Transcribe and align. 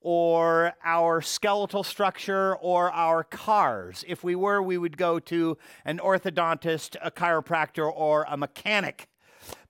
or 0.00 0.72
our 0.84 1.20
skeletal 1.20 1.82
structure 1.82 2.56
or 2.56 2.90
our 2.90 3.22
cars. 3.22 4.04
If 4.08 4.24
we 4.24 4.34
were, 4.34 4.62
we 4.62 4.78
would 4.78 4.96
go 4.96 5.18
to 5.20 5.58
an 5.84 5.98
orthodontist, 5.98 6.96
a 7.02 7.10
chiropractor, 7.10 7.90
or 7.94 8.24
a 8.28 8.36
mechanic. 8.36 9.08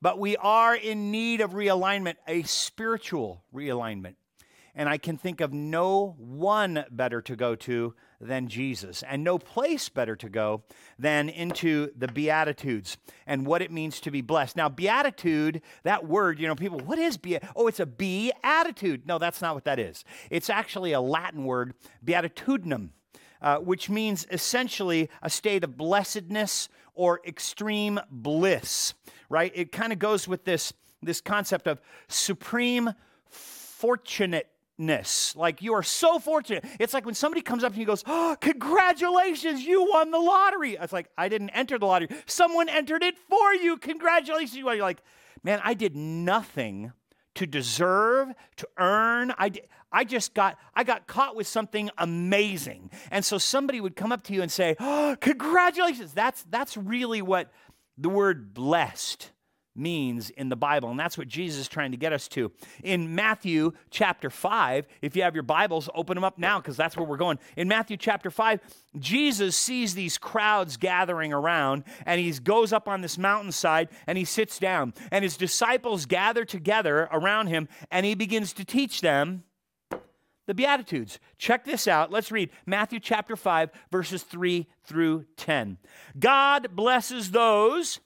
But 0.00 0.18
we 0.18 0.36
are 0.36 0.74
in 0.74 1.10
need 1.10 1.40
of 1.40 1.52
realignment, 1.52 2.16
a 2.26 2.42
spiritual 2.42 3.44
realignment. 3.54 4.14
And 4.74 4.88
I 4.88 4.98
can 4.98 5.16
think 5.16 5.40
of 5.40 5.52
no 5.52 6.14
one 6.18 6.84
better 6.90 7.20
to 7.22 7.36
go 7.36 7.54
to 7.56 7.94
than 8.20 8.48
Jesus, 8.48 9.02
and 9.02 9.24
no 9.24 9.38
place 9.38 9.88
better 9.88 10.14
to 10.16 10.28
go 10.28 10.62
than 10.98 11.28
into 11.28 11.90
the 11.96 12.06
Beatitudes 12.06 12.98
and 13.26 13.46
what 13.46 13.62
it 13.62 13.70
means 13.70 13.98
to 14.00 14.10
be 14.10 14.20
blessed. 14.20 14.56
Now, 14.56 14.68
Beatitude, 14.68 15.62
that 15.84 16.06
word, 16.06 16.38
you 16.38 16.46
know, 16.46 16.54
people, 16.54 16.80
what 16.80 16.98
is 16.98 17.16
be? 17.16 17.38
Oh, 17.56 17.66
it's 17.66 17.80
a 17.80 17.86
be 17.86 18.30
attitude. 18.44 19.06
No, 19.06 19.18
that's 19.18 19.40
not 19.40 19.54
what 19.54 19.64
that 19.64 19.78
is. 19.78 20.04
It's 20.30 20.50
actually 20.50 20.92
a 20.92 21.00
Latin 21.00 21.44
word, 21.44 21.74
beatitudinum, 22.04 22.90
uh, 23.40 23.56
which 23.58 23.88
means 23.88 24.26
essentially 24.30 25.08
a 25.22 25.30
state 25.30 25.64
of 25.64 25.78
blessedness 25.78 26.68
or 26.94 27.20
extreme 27.26 27.98
bliss, 28.10 28.92
right? 29.30 29.52
It 29.54 29.72
kind 29.72 29.92
of 29.92 29.98
goes 29.98 30.28
with 30.28 30.44
this, 30.44 30.74
this 31.02 31.22
concept 31.22 31.66
of 31.66 31.80
supreme 32.08 32.92
fortunate 33.30 34.48
like 35.36 35.62
you 35.62 35.74
are 35.74 35.82
so 35.82 36.18
fortunate. 36.18 36.64
It's 36.78 36.94
like 36.94 37.04
when 37.04 37.14
somebody 37.14 37.42
comes 37.42 37.62
up 37.62 37.72
to 37.72 37.78
you 37.78 37.82
and 37.82 37.86
goes, 37.86 38.02
Oh, 38.06 38.36
congratulations, 38.40 39.62
you 39.62 39.88
won 39.90 40.10
the 40.10 40.18
lottery. 40.18 40.76
It's 40.80 40.92
like, 40.92 41.08
I 41.18 41.28
didn't 41.28 41.50
enter 41.50 41.78
the 41.78 41.86
lottery. 41.86 42.08
Someone 42.26 42.68
entered 42.68 43.02
it 43.02 43.16
for 43.18 43.54
you. 43.54 43.76
Congratulations. 43.76 44.56
You're 44.56 44.74
like, 44.76 45.02
man, 45.42 45.60
I 45.62 45.74
did 45.74 45.94
nothing 45.96 46.92
to 47.34 47.46
deserve, 47.46 48.28
to 48.56 48.68
earn. 48.78 49.32
I, 49.38 49.52
I 49.92 50.04
just 50.04 50.34
got, 50.34 50.56
I 50.74 50.84
got 50.84 51.06
caught 51.06 51.36
with 51.36 51.46
something 51.46 51.90
amazing. 51.98 52.90
And 53.10 53.24
so 53.24 53.38
somebody 53.38 53.80
would 53.80 53.96
come 53.96 54.12
up 54.12 54.22
to 54.24 54.32
you 54.32 54.42
and 54.42 54.50
say, 54.50 54.76
Oh, 54.80 55.16
congratulations. 55.20 56.12
That's, 56.12 56.44
that's 56.48 56.76
really 56.76 57.22
what 57.22 57.52
the 57.98 58.08
word 58.08 58.54
blessed 58.54 59.30
means 59.74 60.30
in 60.30 60.48
the 60.48 60.56
Bible. 60.56 60.90
And 60.90 60.98
that's 60.98 61.16
what 61.16 61.28
Jesus 61.28 61.62
is 61.62 61.68
trying 61.68 61.92
to 61.92 61.96
get 61.96 62.12
us 62.12 62.28
to. 62.28 62.52
In 62.82 63.14
Matthew 63.14 63.72
chapter 63.90 64.30
5, 64.30 64.86
if 65.02 65.16
you 65.16 65.22
have 65.22 65.34
your 65.34 65.42
Bibles, 65.42 65.88
open 65.94 66.16
them 66.16 66.24
up 66.24 66.38
now 66.38 66.58
because 66.60 66.76
that's 66.76 66.96
where 66.96 67.06
we're 67.06 67.16
going. 67.16 67.38
In 67.56 67.68
Matthew 67.68 67.96
chapter 67.96 68.30
5, 68.30 68.60
Jesus 68.98 69.56
sees 69.56 69.94
these 69.94 70.18
crowds 70.18 70.76
gathering 70.76 71.32
around 71.32 71.84
and 72.06 72.20
he 72.20 72.30
goes 72.32 72.72
up 72.72 72.88
on 72.88 73.00
this 73.00 73.18
mountainside 73.18 73.88
and 74.06 74.18
he 74.18 74.24
sits 74.24 74.58
down. 74.58 74.92
And 75.10 75.22
his 75.22 75.36
disciples 75.36 76.06
gather 76.06 76.44
together 76.44 77.08
around 77.12 77.46
him 77.46 77.68
and 77.90 78.04
he 78.04 78.14
begins 78.14 78.52
to 78.54 78.64
teach 78.64 79.00
them 79.00 79.44
the 80.46 80.54
Beatitudes. 80.54 81.20
Check 81.38 81.64
this 81.64 81.86
out. 81.86 82.10
Let's 82.10 82.32
read 82.32 82.50
Matthew 82.66 82.98
chapter 82.98 83.36
5, 83.36 83.70
verses 83.92 84.24
3 84.24 84.66
through 84.82 85.26
10. 85.36 85.78
God 86.18 86.74
blesses 86.74 87.30
those 87.30 88.00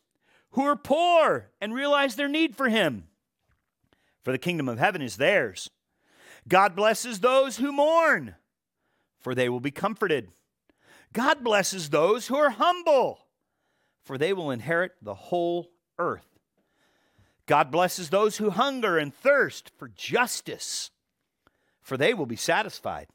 who 0.54 0.62
are 0.62 0.76
poor 0.76 1.50
and 1.60 1.74
realize 1.74 2.16
their 2.16 2.28
need 2.28 2.56
for 2.56 2.68
Him, 2.68 3.04
for 4.22 4.32
the 4.32 4.38
kingdom 4.38 4.68
of 4.68 4.78
heaven 4.78 5.02
is 5.02 5.16
theirs. 5.16 5.68
God 6.46 6.76
blesses 6.76 7.20
those 7.20 7.56
who 7.56 7.72
mourn, 7.72 8.36
for 9.18 9.34
they 9.34 9.48
will 9.48 9.60
be 9.60 9.70
comforted. 9.70 10.28
God 11.12 11.42
blesses 11.42 11.90
those 11.90 12.28
who 12.28 12.36
are 12.36 12.50
humble, 12.50 13.26
for 14.04 14.16
they 14.16 14.32
will 14.32 14.50
inherit 14.50 14.92
the 15.02 15.14
whole 15.14 15.70
earth. 15.98 16.38
God 17.46 17.70
blesses 17.70 18.10
those 18.10 18.36
who 18.36 18.50
hunger 18.50 18.96
and 18.96 19.12
thirst 19.12 19.70
for 19.76 19.88
justice, 19.88 20.90
for 21.82 21.96
they 21.96 22.14
will 22.14 22.26
be 22.26 22.36
satisfied. 22.36 23.08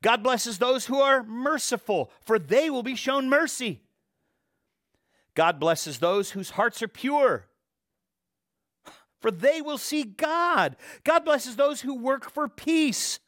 God 0.00 0.22
blesses 0.22 0.58
those 0.58 0.86
who 0.86 1.00
are 1.00 1.22
merciful, 1.22 2.10
for 2.20 2.38
they 2.38 2.70
will 2.70 2.82
be 2.82 2.96
shown 2.96 3.28
mercy. 3.28 3.82
God 5.34 5.58
blesses 5.58 5.98
those 5.98 6.30
whose 6.30 6.50
hearts 6.50 6.82
are 6.82 6.88
pure, 6.88 7.46
for 9.20 9.30
they 9.30 9.62
will 9.62 9.78
see 9.78 10.04
God. 10.04 10.76
God 11.04 11.24
blesses 11.24 11.56
those 11.56 11.82
who 11.82 11.94
work 11.94 12.30
for 12.30 12.48
peace, 12.48 13.20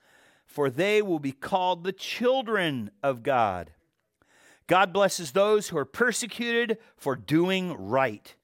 for 0.44 0.68
they 0.68 1.00
will 1.00 1.18
be 1.18 1.32
called 1.32 1.84
the 1.84 1.92
children 1.92 2.90
of 3.02 3.22
God. 3.22 3.70
God 4.66 4.92
blesses 4.92 5.32
those 5.32 5.68
who 5.68 5.78
are 5.78 5.84
persecuted 5.84 6.78
for 6.96 7.16
doing 7.16 7.72
right, 7.72 8.34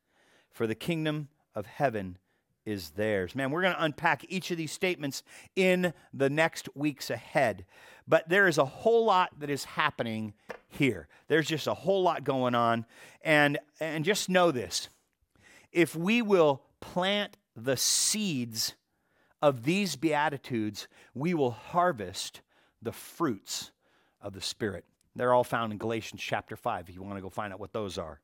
for 0.51 0.67
the 0.67 0.75
kingdom 0.75 1.29
of 1.55 1.67
heaven 1.67 2.19
is 2.67 2.91
theirs. 2.91 3.35
Man, 3.35 3.51
we're 3.51 3.63
going 3.63 3.75
to 3.75 3.85
unpack 3.85 4.25
each 4.29 4.51
of 4.51 4.57
these 4.57 4.73
statements 4.73 5.23
in 5.57 5.93
the 6.13 6.31
next 6.31 6.69
weeks 6.77 7.11
ahead. 7.11 7.65
But 8.11 8.29
there 8.29 8.49
is 8.49 8.59
a 8.59 8.65
whole 8.65 9.05
lot 9.05 9.31
that 9.39 9.51
is 9.51 9.63
happening 9.65 10.35
here. 10.69 11.07
There's 11.29 11.47
just 11.47 11.69
a 11.69 11.75
whole 11.75 12.03
lot 12.03 12.25
going 12.25 12.57
on. 12.57 12.85
And, 13.23 13.61
and 13.79 14.05
just 14.05 14.29
know 14.29 14.51
this 14.51 14.89
if 15.71 15.95
we 15.95 16.21
will 16.21 16.63
plant 16.81 17.37
the 17.55 17.77
seeds 17.77 18.75
of 19.41 19.63
these 19.63 19.95
Beatitudes, 19.95 20.89
we 21.15 21.35
will 21.35 21.53
harvest 21.53 22.41
the 22.83 22.93
fruits 22.93 23.71
of 24.21 24.33
the 24.33 24.41
Spirit. 24.41 24.85
They're 25.15 25.33
all 25.33 25.45
found 25.45 25.73
in 25.73 25.79
Galatians 25.79 26.21
chapter 26.21 26.57
5 26.57 26.89
if 26.89 26.95
you 26.97 27.03
want 27.03 27.15
to 27.15 27.23
go 27.23 27.31
find 27.31 27.53
out 27.53 27.61
what 27.61 27.73
those 27.73 27.97
are. 27.97 28.21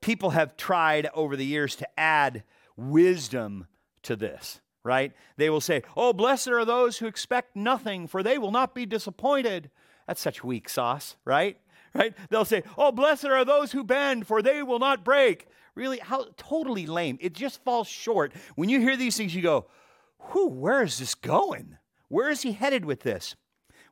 People 0.00 0.30
have 0.30 0.56
tried 0.56 1.08
over 1.12 1.34
the 1.34 1.44
years 1.44 1.74
to 1.76 1.88
add 1.98 2.44
wisdom 2.76 3.66
to 4.02 4.14
this, 4.14 4.60
right? 4.86 5.12
They 5.36 5.50
will 5.50 5.60
say, 5.60 5.82
Oh, 5.96 6.12
blessed 6.12 6.48
are 6.48 6.64
those 6.64 6.98
who 6.98 7.06
expect 7.06 7.56
nothing, 7.56 8.06
for 8.06 8.22
they 8.22 8.38
will 8.38 8.52
not 8.52 8.74
be 8.74 8.86
disappointed. 8.86 9.70
That's 10.06 10.20
such 10.20 10.44
weak 10.44 10.68
sauce, 10.68 11.16
right? 11.24 11.58
Right? 11.94 12.14
They'll 12.30 12.44
say, 12.44 12.62
Oh, 12.78 12.92
blessed 12.92 13.26
are 13.26 13.44
those 13.44 13.72
who 13.72 13.82
bend, 13.82 14.26
for 14.26 14.40
they 14.40 14.62
will 14.62 14.78
not 14.78 15.04
break. 15.04 15.48
Really, 15.74 15.98
how 15.98 16.26
totally 16.36 16.86
lame. 16.86 17.18
It 17.20 17.34
just 17.34 17.62
falls 17.64 17.88
short. 17.88 18.32
When 18.54 18.68
you 18.68 18.80
hear 18.80 18.96
these 18.96 19.16
things, 19.16 19.34
you 19.34 19.42
go, 19.42 19.66
Whew, 20.32 20.48
where 20.48 20.82
is 20.82 20.98
this 20.98 21.14
going? 21.14 21.76
Where 22.08 22.30
is 22.30 22.42
he 22.42 22.52
headed 22.52 22.84
with 22.84 23.00
this? 23.00 23.34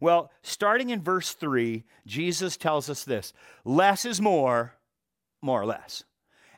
Well, 0.00 0.30
starting 0.42 0.90
in 0.90 1.02
verse 1.02 1.32
3, 1.32 1.84
Jesus 2.06 2.56
tells 2.56 2.88
us 2.88 3.04
this 3.04 3.32
less 3.64 4.04
is 4.04 4.20
more, 4.20 4.74
more 5.42 5.60
or 5.60 5.66
less. 5.66 6.04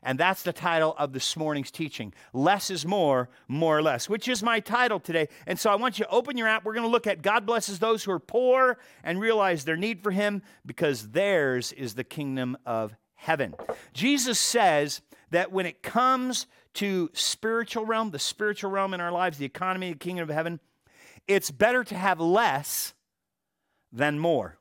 And 0.03 0.19
that's 0.19 0.43
the 0.43 0.53
title 0.53 0.95
of 0.99 1.13
this 1.13 1.37
morning's 1.37 1.71
teaching. 1.71 2.13
Less 2.33 2.71
is 2.71 2.87
more, 2.87 3.29
more 3.49 3.79
or 3.79 3.83
less, 3.83 4.09
which 4.09 4.29
is 4.29 4.43
my 4.43 4.61
title 4.61 5.01
today. 5.01 5.29
And 5.47 5.59
so 5.59 5.71
I 5.71 5.77
want 5.77 5.99
you 5.99 6.05
to 6.05 6.11
open 6.11 6.37
your 6.37 6.49
app. 6.49 6.65
We're 6.65 6.75
going 6.75 6.87
to 6.87 6.91
look 6.91 7.07
at 7.07 7.23
God 7.23 7.47
blesses 7.47 7.79
those 7.79 8.05
who 8.05 8.13
are 8.13 8.19
poor 8.19 8.79
and 9.03 9.21
realize 9.21 9.65
their 9.65 9.77
need 9.77 10.03
for 10.03 10.11
Him 10.11 10.43
because 10.65 11.11
theirs 11.11 11.73
is 11.73 11.95
the 11.95 12.05
kingdom 12.05 12.57
of 12.65 12.95
heaven. 13.15 13.55
Jesus 13.93 14.39
says 14.39 15.01
that 15.31 15.51
when 15.51 15.67
it 15.67 15.83
comes 15.83 16.47
to 16.75 17.11
spiritual 17.13 17.85
realm, 17.85 18.11
the 18.11 18.19
spiritual 18.19 18.71
realm 18.71 18.95
in 18.95 19.01
our 19.01 19.11
lives, 19.11 19.39
the 19.39 19.47
economy, 19.47 19.93
the 19.93 19.99
kingdom 19.99 20.29
of 20.29 20.35
heaven, 20.35 20.61
it's 21.27 21.51
better 21.51 21.83
to 21.85 21.95
have 21.95 22.21
less 22.21 22.95
than 23.93 24.19
more. 24.19 24.59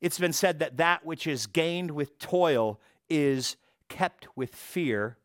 It's 0.00 0.18
been 0.18 0.32
said 0.32 0.58
that 0.58 0.78
that 0.78 1.06
which 1.06 1.26
is 1.26 1.46
gained 1.46 1.92
with 1.92 2.18
toil 2.18 2.80
is 3.08 3.56
kept 3.92 4.26
with 4.34 4.54
fear, 4.54 5.18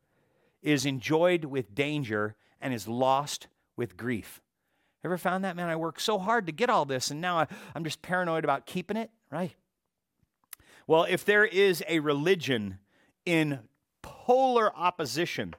is 0.61 0.85
enjoyed 0.85 1.45
with 1.45 1.73
danger, 1.73 2.35
and 2.59 2.73
is 2.73 2.85
lost 2.85 3.47
with 3.77 3.95
grief. 3.95 4.41
Ever 5.05 5.17
found 5.17 5.45
that, 5.45 5.55
man? 5.55 5.69
I 5.69 5.77
worked 5.77 6.01
so 6.01 6.19
hard 6.19 6.47
to 6.47 6.51
get 6.51 6.69
all 6.69 6.83
this, 6.83 7.09
and 7.09 7.21
now 7.21 7.37
I, 7.39 7.47
am 7.75 7.85
just 7.85 8.01
paranoid 8.01 8.43
about 8.43 8.65
keeping 8.65 8.97
it, 8.97 9.09
right? 9.31 9.55
Well, 10.85 11.05
if 11.05 11.23
there 11.23 11.45
is 11.45 11.81
a 11.87 11.99
religion 11.99 12.79
in 13.25 13.59
polar 14.01 14.75
opposition 14.75 15.55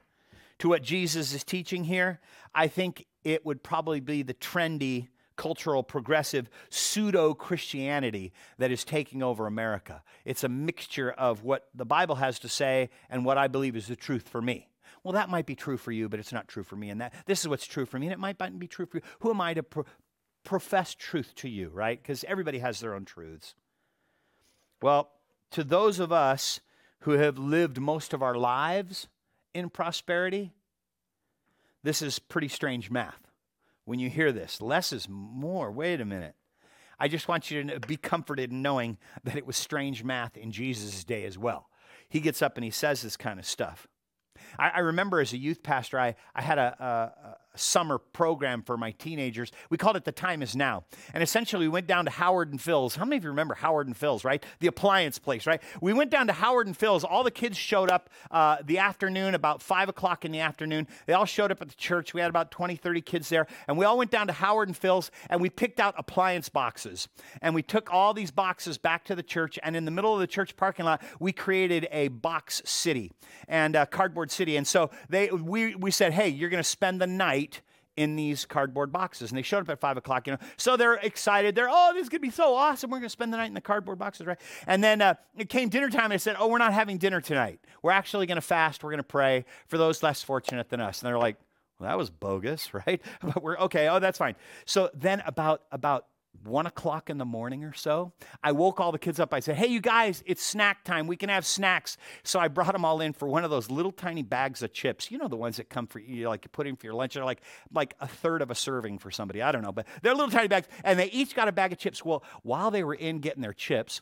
to 0.59 0.69
what 0.69 0.83
Jesus 0.83 1.33
is 1.33 1.43
teaching 1.43 1.85
here, 1.85 2.19
I 2.53 2.67
think 2.67 3.07
it 3.23 3.43
would 3.43 3.63
probably 3.63 4.01
be 4.01 4.21
the 4.21 4.35
trendy 4.35 5.07
cultural, 5.39 5.83
progressive 5.83 6.49
pseudo 6.69 7.33
Christianity 7.33 8.33
that 8.57 8.71
is 8.71 8.83
taking 8.83 9.23
over 9.23 9.47
America. 9.47 10.03
It's 10.25 10.43
a 10.43 10.49
mixture 10.49 11.11
of 11.11 11.45
what 11.45 11.69
the 11.73 11.85
Bible 11.85 12.15
has 12.15 12.39
to 12.39 12.49
say 12.49 12.89
and 13.09 13.23
what 13.23 13.37
I 13.37 13.47
believe 13.47 13.77
is 13.77 13.87
the 13.87 13.95
truth 13.95 14.27
for 14.27 14.41
me. 14.41 14.67
Well, 15.01 15.13
that 15.13 15.29
might 15.29 15.45
be 15.45 15.55
true 15.55 15.77
for 15.77 15.93
you, 15.93 16.09
but 16.09 16.19
it's 16.19 16.33
not 16.33 16.49
true 16.49 16.63
for 16.63 16.75
me. 16.75 16.89
And 16.89 16.99
that 16.99 17.13
this 17.25 17.39
is 17.39 17.47
what's 17.47 17.65
true 17.65 17.85
for 17.85 17.97
me, 17.97 18.07
and 18.07 18.13
it 18.13 18.19
might 18.19 18.37
not 18.37 18.59
be 18.59 18.67
true 18.67 18.85
for 18.85 18.97
you. 18.97 19.03
Who 19.21 19.29
am 19.29 19.39
I 19.39 19.53
to 19.53 19.63
pro- 19.63 19.85
profess 20.43 20.93
truth 20.93 21.33
to 21.35 21.47
you, 21.47 21.69
right? 21.69 22.01
Because 22.01 22.25
everybody 22.25 22.59
has 22.59 22.81
their 22.81 22.93
own 22.93 23.05
truths. 23.05 23.55
Well, 24.81 25.09
to 25.51 25.63
those 25.63 26.01
of 26.01 26.11
us 26.11 26.59
who 27.01 27.11
have 27.11 27.37
lived 27.37 27.79
most 27.79 28.13
of 28.13 28.21
our 28.21 28.35
lives 28.35 29.07
in 29.53 29.69
prosperity, 29.69 30.51
this 31.81 32.01
is 32.01 32.19
pretty 32.19 32.49
strange 32.49 32.91
math. 32.91 33.28
When 33.89 33.97
you 33.97 34.11
hear 34.11 34.31
this, 34.31 34.61
less 34.61 34.93
is 34.93 35.07
more. 35.09 35.71
Wait 35.71 35.99
a 35.99 36.05
minute. 36.05 36.35
I 36.99 37.07
just 37.07 37.27
want 37.27 37.49
you 37.49 37.63
to 37.63 37.79
be 37.79 37.97
comforted 37.97 38.51
in 38.51 38.61
knowing 38.61 38.99
that 39.23 39.35
it 39.35 39.47
was 39.47 39.57
strange 39.57 40.03
math 40.03 40.37
in 40.37 40.51
Jesus' 40.51 41.03
day 41.03 41.25
as 41.25 41.39
well. 41.39 41.71
He 42.07 42.19
gets 42.19 42.43
up 42.43 42.55
and 42.55 42.63
he 42.63 42.69
says 42.69 43.01
this 43.01 43.17
kind 43.17 43.39
of 43.39 43.47
stuff. 43.47 43.87
I, 44.59 44.69
I 44.69 44.79
remember 44.81 45.19
as 45.19 45.33
a 45.33 45.39
youth 45.39 45.63
pastor, 45.63 45.99
I, 45.99 46.13
I 46.35 46.43
had 46.43 46.59
a, 46.59 46.75
a, 46.79 47.37
summer 47.55 47.97
program 47.97 48.61
for 48.61 48.77
my 48.77 48.91
teenagers. 48.91 49.51
We 49.69 49.77
called 49.77 49.95
it 49.95 50.05
The 50.05 50.11
Time 50.11 50.41
Is 50.41 50.55
Now. 50.55 50.83
And 51.13 51.23
essentially, 51.23 51.65
we 51.65 51.69
went 51.69 51.87
down 51.87 52.05
to 52.05 52.11
Howard 52.11 52.51
and 52.51 52.61
Phil's. 52.61 52.95
How 52.95 53.05
many 53.05 53.17
of 53.17 53.23
you 53.23 53.29
remember 53.29 53.55
Howard 53.55 53.87
and 53.87 53.95
Phil's, 53.97 54.23
right? 54.23 54.43
The 54.59 54.67
appliance 54.67 55.19
place, 55.19 55.45
right? 55.45 55.61
We 55.81 55.93
went 55.93 56.11
down 56.11 56.27
to 56.27 56.33
Howard 56.33 56.67
and 56.67 56.77
Phil's. 56.77 57.03
All 57.03 57.23
the 57.23 57.31
kids 57.31 57.57
showed 57.57 57.89
up 57.89 58.09
uh, 58.31 58.57
the 58.63 58.77
afternoon, 58.77 59.35
about 59.35 59.61
5 59.61 59.89
o'clock 59.89 60.25
in 60.25 60.31
the 60.31 60.39
afternoon. 60.39 60.87
They 61.05 61.13
all 61.13 61.25
showed 61.25 61.51
up 61.51 61.61
at 61.61 61.69
the 61.69 61.75
church. 61.75 62.13
We 62.13 62.21
had 62.21 62.29
about 62.29 62.51
20, 62.51 62.75
30 62.75 63.01
kids 63.01 63.29
there. 63.29 63.47
And 63.67 63.77
we 63.77 63.85
all 63.85 63.97
went 63.97 64.11
down 64.11 64.27
to 64.27 64.33
Howard 64.33 64.69
and 64.69 64.77
Phil's 64.77 65.11
and 65.29 65.41
we 65.41 65.49
picked 65.49 65.79
out 65.79 65.95
appliance 65.97 66.49
boxes. 66.49 67.07
And 67.41 67.55
we 67.55 67.63
took 67.63 67.91
all 67.91 68.13
these 68.13 68.31
boxes 68.31 68.77
back 68.77 69.05
to 69.05 69.15
the 69.15 69.23
church. 69.23 69.57
And 69.63 69.75
in 69.75 69.85
the 69.85 69.91
middle 69.91 70.13
of 70.13 70.19
the 70.19 70.27
church 70.27 70.55
parking 70.55 70.85
lot, 70.85 71.01
we 71.19 71.31
created 71.31 71.87
a 71.91 72.09
box 72.09 72.61
city 72.65 73.11
and 73.47 73.75
a 73.75 73.85
cardboard 73.85 74.31
city. 74.31 74.55
And 74.57 74.67
so 74.67 74.91
they, 75.09 75.29
we, 75.29 75.75
we 75.75 75.91
said, 75.91 76.13
hey, 76.13 76.29
you're 76.29 76.49
going 76.49 76.63
to 76.63 76.69
spend 76.69 77.01
the 77.01 77.07
night 77.07 77.48
in 77.99 78.15
these 78.15 78.45
cardboard 78.45 78.93
boxes. 78.93 79.29
And 79.29 79.37
they 79.37 79.41
showed 79.41 79.59
up 79.59 79.69
at 79.69 79.81
five 79.81 79.97
o'clock, 79.97 80.25
you 80.25 80.31
know. 80.31 80.39
So 80.55 80.77
they're 80.77 80.93
excited. 80.93 81.53
They're, 81.53 81.67
oh, 81.69 81.91
this 81.93 82.03
is 82.03 82.09
going 82.09 82.21
to 82.21 82.27
be 82.27 82.31
so 82.31 82.55
awesome. 82.55 82.89
We're 82.89 82.99
going 82.99 83.07
to 83.07 83.09
spend 83.09 83.33
the 83.33 83.37
night 83.37 83.47
in 83.47 83.53
the 83.53 83.59
cardboard 83.59 83.99
boxes, 83.99 84.25
right? 84.25 84.39
And 84.67 84.81
then 84.81 85.01
uh, 85.01 85.15
it 85.37 85.49
came 85.49 85.67
dinner 85.67 85.89
time. 85.89 86.05
And 86.05 86.13
they 86.13 86.17
said, 86.17 86.37
oh, 86.39 86.47
we're 86.47 86.59
not 86.59 86.71
having 86.71 86.97
dinner 86.97 87.19
tonight. 87.19 87.59
We're 87.83 87.91
actually 87.91 88.25
going 88.25 88.37
to 88.37 88.41
fast. 88.41 88.85
We're 88.85 88.91
going 88.91 88.99
to 88.99 89.03
pray 89.03 89.43
for 89.67 89.77
those 89.77 90.01
less 90.01 90.23
fortunate 90.23 90.69
than 90.69 90.79
us. 90.79 91.01
And 91.01 91.09
they're 91.09 91.17
like, 91.17 91.35
well, 91.77 91.89
that 91.89 91.97
was 91.97 92.09
bogus, 92.09 92.73
right? 92.87 93.01
But 93.21 93.43
we're 93.43 93.57
okay. 93.57 93.89
Oh, 93.89 93.99
that's 93.99 94.17
fine. 94.17 94.37
So 94.63 94.89
then 94.93 95.21
about 95.25 95.63
about 95.69 96.05
one 96.43 96.65
o'clock 96.65 97.09
in 97.09 97.17
the 97.17 97.25
morning 97.25 97.63
or 97.63 97.73
so, 97.73 98.13
I 98.43 98.51
woke 98.51 98.79
all 98.79 98.91
the 98.91 98.99
kids 98.99 99.19
up. 99.19 99.33
I 99.33 99.39
said, 99.39 99.55
Hey, 99.55 99.67
you 99.67 99.81
guys, 99.81 100.23
it's 100.25 100.43
snack 100.43 100.83
time. 100.83 101.07
We 101.07 101.17
can 101.17 101.29
have 101.29 101.45
snacks. 101.45 101.97
So 102.23 102.39
I 102.39 102.47
brought 102.47 102.73
them 102.73 102.85
all 102.85 103.01
in 103.01 103.13
for 103.13 103.27
one 103.27 103.43
of 103.43 103.49
those 103.49 103.69
little 103.69 103.91
tiny 103.91 104.23
bags 104.23 104.63
of 104.63 104.73
chips. 104.73 105.11
You 105.11 105.17
know, 105.17 105.27
the 105.27 105.35
ones 105.35 105.57
that 105.57 105.69
come 105.69 105.87
for 105.87 105.99
you, 105.99 106.27
like 106.29 106.45
you 106.45 106.49
put 106.49 106.67
in 106.67 106.75
for 106.75 106.85
your 106.85 106.95
lunch. 106.95 107.13
They're 107.15 107.25
like, 107.25 107.41
like 107.73 107.95
a 107.99 108.07
third 108.07 108.41
of 108.41 108.51
a 108.51 108.55
serving 108.55 108.99
for 108.99 109.11
somebody. 109.11 109.41
I 109.41 109.51
don't 109.51 109.61
know, 109.61 109.71
but 109.71 109.85
they're 110.01 110.13
little 110.13 110.31
tiny 110.31 110.47
bags. 110.47 110.67
And 110.83 110.97
they 110.97 111.07
each 111.07 111.35
got 111.35 111.47
a 111.47 111.51
bag 111.51 111.73
of 111.73 111.77
chips. 111.79 112.03
Well, 112.03 112.23
while 112.43 112.71
they 112.71 112.83
were 112.83 112.95
in 112.95 113.19
getting 113.19 113.41
their 113.41 113.53
chips, 113.53 114.01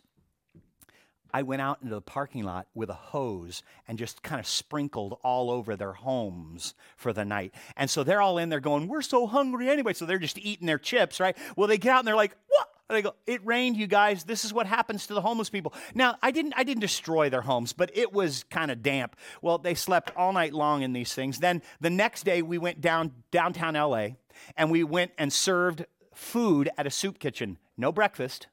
I 1.37 1.43
went 1.43 1.61
out 1.61 1.77
into 1.83 1.93
the 1.93 2.01
parking 2.01 2.45
lot 2.45 2.65
with 2.73 2.89
a 2.89 2.95
hose 2.95 3.61
and 3.87 3.99
just 3.99 4.23
kind 4.23 4.39
of 4.39 4.47
sprinkled 4.47 5.19
all 5.23 5.51
over 5.51 5.75
their 5.75 5.93
homes 5.93 6.73
for 6.95 7.13
the 7.13 7.25
night. 7.25 7.53
And 7.75 7.91
so 7.91 8.03
they're 8.03 8.23
all 8.23 8.39
in 8.39 8.49
there 8.49 8.59
going, 8.59 8.87
We're 8.87 9.03
so 9.03 9.27
hungry 9.27 9.69
anyway. 9.69 9.93
So 9.93 10.07
they're 10.07 10.17
just 10.17 10.39
eating 10.39 10.65
their 10.65 10.79
chips, 10.79 11.19
right? 11.19 11.37
Well, 11.55 11.67
they 11.67 11.77
get 11.77 11.91
out 11.91 11.99
and 11.99 12.07
they're 12.07 12.15
like, 12.15 12.35
What? 12.47 12.69
And 12.89 12.97
they 12.97 13.03
go, 13.03 13.13
It 13.27 13.45
rained, 13.45 13.77
you 13.77 13.85
guys. 13.85 14.23
This 14.23 14.45
is 14.45 14.51
what 14.51 14.65
happens 14.65 15.05
to 15.05 15.13
the 15.13 15.21
homeless 15.21 15.51
people. 15.51 15.75
Now, 15.93 16.15
I 16.23 16.31
didn't 16.31 16.55
I 16.57 16.63
didn't 16.63 16.81
destroy 16.81 17.29
their 17.29 17.41
homes, 17.41 17.71
but 17.71 17.91
it 17.93 18.11
was 18.11 18.43
kind 18.49 18.71
of 18.71 18.81
damp. 18.81 19.15
Well, 19.43 19.59
they 19.59 19.75
slept 19.75 20.09
all 20.17 20.33
night 20.33 20.53
long 20.53 20.81
in 20.81 20.91
these 20.91 21.13
things. 21.13 21.37
Then 21.37 21.61
the 21.79 21.91
next 21.91 22.23
day 22.23 22.41
we 22.41 22.57
went 22.57 22.81
down 22.81 23.11
downtown 23.29 23.75
LA 23.75 24.07
and 24.55 24.71
we 24.71 24.83
went 24.83 25.11
and 25.19 25.31
served 25.31 25.85
food 26.15 26.67
at 26.79 26.87
a 26.87 26.89
soup 26.89 27.19
kitchen. 27.19 27.59
No 27.77 27.91
breakfast 27.91 28.47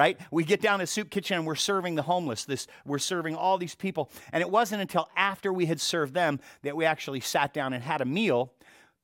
right? 0.00 0.18
We 0.30 0.44
get 0.44 0.62
down 0.62 0.78
to 0.78 0.86
soup 0.86 1.10
kitchen 1.10 1.36
and 1.36 1.46
we're 1.46 1.54
serving 1.54 1.94
the 1.94 2.00
homeless. 2.00 2.46
This 2.46 2.66
we're 2.86 2.98
serving 2.98 3.34
all 3.34 3.58
these 3.58 3.74
people. 3.74 4.10
And 4.32 4.40
it 4.40 4.50
wasn't 4.50 4.80
until 4.80 5.10
after 5.14 5.52
we 5.52 5.66
had 5.66 5.78
served 5.78 6.14
them 6.14 6.40
that 6.62 6.74
we 6.74 6.86
actually 6.86 7.20
sat 7.20 7.52
down 7.52 7.74
and 7.74 7.84
had 7.84 8.00
a 8.00 8.06
meal, 8.06 8.50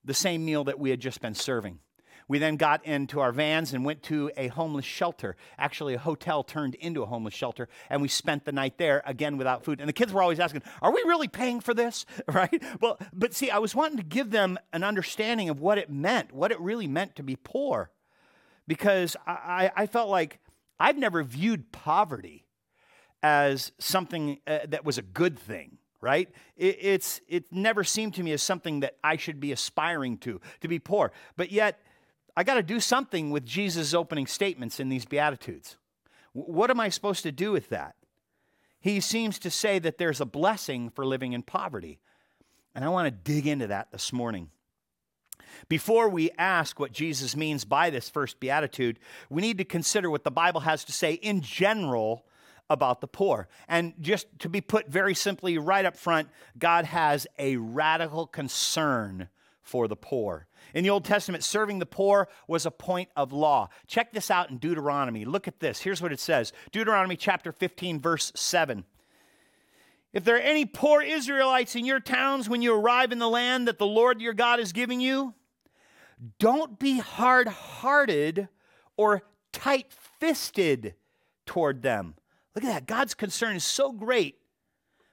the 0.07 0.15
same 0.15 0.43
meal 0.43 0.65
that 0.65 0.79
we 0.79 0.89
had 0.89 0.99
just 0.99 1.21
been 1.21 1.35
serving. 1.35 1.81
We 2.29 2.39
then 2.39 2.57
got 2.57 2.83
into 2.87 3.21
our 3.21 3.31
vans 3.31 3.75
and 3.75 3.85
went 3.85 4.05
to 4.05 4.31
a 4.39 4.49
homeless 4.49 4.87
shelter. 4.87 5.37
Actually, 5.59 5.93
a 5.93 5.99
hotel 5.99 6.43
turned 6.43 6.77
into 6.77 7.03
a 7.03 7.07
homeless 7.07 7.35
shelter, 7.35 7.69
and 7.91 8.01
we 8.01 8.09
spent 8.09 8.47
the 8.47 8.53
night 8.53 8.79
there 8.79 9.03
again 9.05 9.37
without 9.37 9.65
food. 9.65 9.81
And 9.81 9.89
the 9.89 9.93
kids 9.93 10.15
were 10.15 10.23
always 10.23 10.41
asking, 10.41 10.63
"Are 10.81 10.93
we 10.93 11.03
really 11.07 11.29
paying 11.29 11.61
for 11.61 11.75
this?" 11.75 12.07
Right? 12.33 12.63
Well, 12.81 12.99
but 13.13 13.35
see, 13.35 13.51
I 13.51 13.59
was 13.59 13.75
wanting 13.75 13.99
to 13.99 14.03
give 14.03 14.31
them 14.31 14.59
an 14.73 14.83
understanding 14.83 15.51
of 15.51 15.61
what 15.61 15.77
it 15.77 15.91
meant, 15.91 16.33
what 16.33 16.51
it 16.53 16.59
really 16.59 16.87
meant 16.87 17.17
to 17.17 17.23
be 17.23 17.37
poor, 17.37 17.91
because 18.67 19.15
I, 19.27 19.71
I 19.77 19.87
felt 19.87 20.09
like 20.09 20.41
I've 20.79 20.99
never 20.99 21.23
viewed 21.23 21.73
poverty 21.73 22.47
as 23.23 23.73
something 23.79 24.39
uh, 24.47 24.61
that 24.69 24.85
was 24.85 24.99
a 24.99 25.03
good 25.03 25.39
thing 25.39 25.79
right? 26.01 26.29
It, 26.57 26.79
it's 26.81 27.21
it 27.29 27.45
never 27.51 27.83
seemed 27.83 28.15
to 28.15 28.23
me 28.23 28.33
as 28.33 28.43
something 28.43 28.81
that 28.81 28.97
i 29.03 29.17
should 29.17 29.41
be 29.41 29.51
aspiring 29.51 30.19
to 30.19 30.41
to 30.61 30.69
be 30.69 30.79
poor. 30.79 31.13
But 31.37 31.51
yet 31.51 31.81
i 32.37 32.45
got 32.45 32.55
to 32.55 32.63
do 32.63 32.81
something 32.81 33.31
with 33.31 33.45
jesus 33.45 33.95
opening 33.95 34.27
statements 34.27 34.79
in 34.79 34.89
these 34.89 35.05
beatitudes. 35.05 35.77
W- 36.35 36.53
what 36.53 36.71
am 36.71 36.81
i 36.81 36.89
supposed 36.89 37.23
to 37.25 37.33
do 37.33 37.53
with 37.53 37.71
that? 37.71 37.97
He 38.79 39.01
seems 39.01 39.39
to 39.41 39.51
say 39.51 39.79
that 39.81 39.99
there's 39.99 40.21
a 40.21 40.27
blessing 40.27 40.91
for 40.91 41.05
living 41.05 41.33
in 41.33 41.43
poverty. 41.43 41.99
And 42.75 42.85
i 42.85 42.89
want 42.89 43.07
to 43.07 43.33
dig 43.33 43.47
into 43.47 43.67
that 43.69 43.91
this 43.91 44.13
morning 44.13 44.51
before 45.69 46.09
we 46.09 46.31
ask 46.39 46.79
what 46.79 46.93
Jesus 46.93 47.37
means 47.37 47.65
by 47.65 47.91
this 47.91 48.09
first 48.09 48.41
beatitude, 48.41 48.99
we 49.31 49.43
need 49.43 49.59
to 49.59 49.65
consider 49.65 50.11
what 50.11 50.25
the 50.25 50.31
Bible 50.31 50.61
has 50.61 50.85
to 50.85 50.93
say 50.93 51.15
in 51.15 51.41
general 51.41 52.25
about 52.69 53.01
the 53.01 53.07
poor. 53.07 53.49
And 53.69 53.95
just 54.01 54.27
to 54.41 54.49
be 54.49 54.61
put 54.61 54.89
very 54.89 55.15
simply 55.15 55.59
right 55.59 55.85
up 55.85 55.97
front, 55.97 56.29
God 56.59 56.85
has 56.85 57.27
a 57.39 57.57
radical 57.57 58.27
concern 58.27 59.29
for 59.63 59.89
the 59.89 59.97
poor. 59.97 60.47
In 60.75 60.85
the 60.85 60.91
Old 60.91 61.05
Testament, 61.05 61.45
serving 61.45 61.79
the 61.79 61.87
poor 61.87 62.29
was 62.47 62.67
a 62.67 62.71
point 62.71 63.09
of 63.17 63.33
law. 63.33 63.69
Check 63.87 64.13
this 64.13 64.31
out 64.31 64.51
in 64.51 64.59
Deuteronomy. 64.59 65.25
Look 65.25 65.49
at 65.49 65.61
this. 65.61 65.81
Here's 65.81 66.03
what 66.03 66.13
it 66.13 66.21
says 66.21 66.53
Deuteronomy 66.73 67.17
chapter 67.17 67.53
15, 67.53 68.01
verse 68.01 68.33
7. 68.35 68.85
If 70.13 70.25
there 70.25 70.37
are 70.37 70.41
any 70.41 70.65
poor 70.65 71.03
Israelites 71.03 71.77
in 71.77 71.85
your 71.85 72.01
towns 72.01 72.49
when 72.49 72.63
you 72.63 72.75
arrive 72.75 73.13
in 73.13 73.19
the 73.19 73.29
land 73.29 73.69
that 73.69 73.79
the 73.79 73.87
Lord 73.87 74.21
your 74.21 74.33
God 74.33 74.61
is 74.61 74.73
giving 74.73 75.01
you, 75.01 75.35
don't 76.39 76.79
be 76.79 76.99
hard 76.99 77.49
hearted 77.49 78.49
or 78.97 79.23
tight 79.53 79.93
fisted 79.93 80.95
toward 81.45 81.83
them. 81.83 82.15
Look 82.55 82.65
at 82.65 82.73
that. 82.73 82.87
God's 82.87 83.15
concern 83.15 83.57
is 83.57 83.65
so 83.65 83.93
great. 83.93 84.39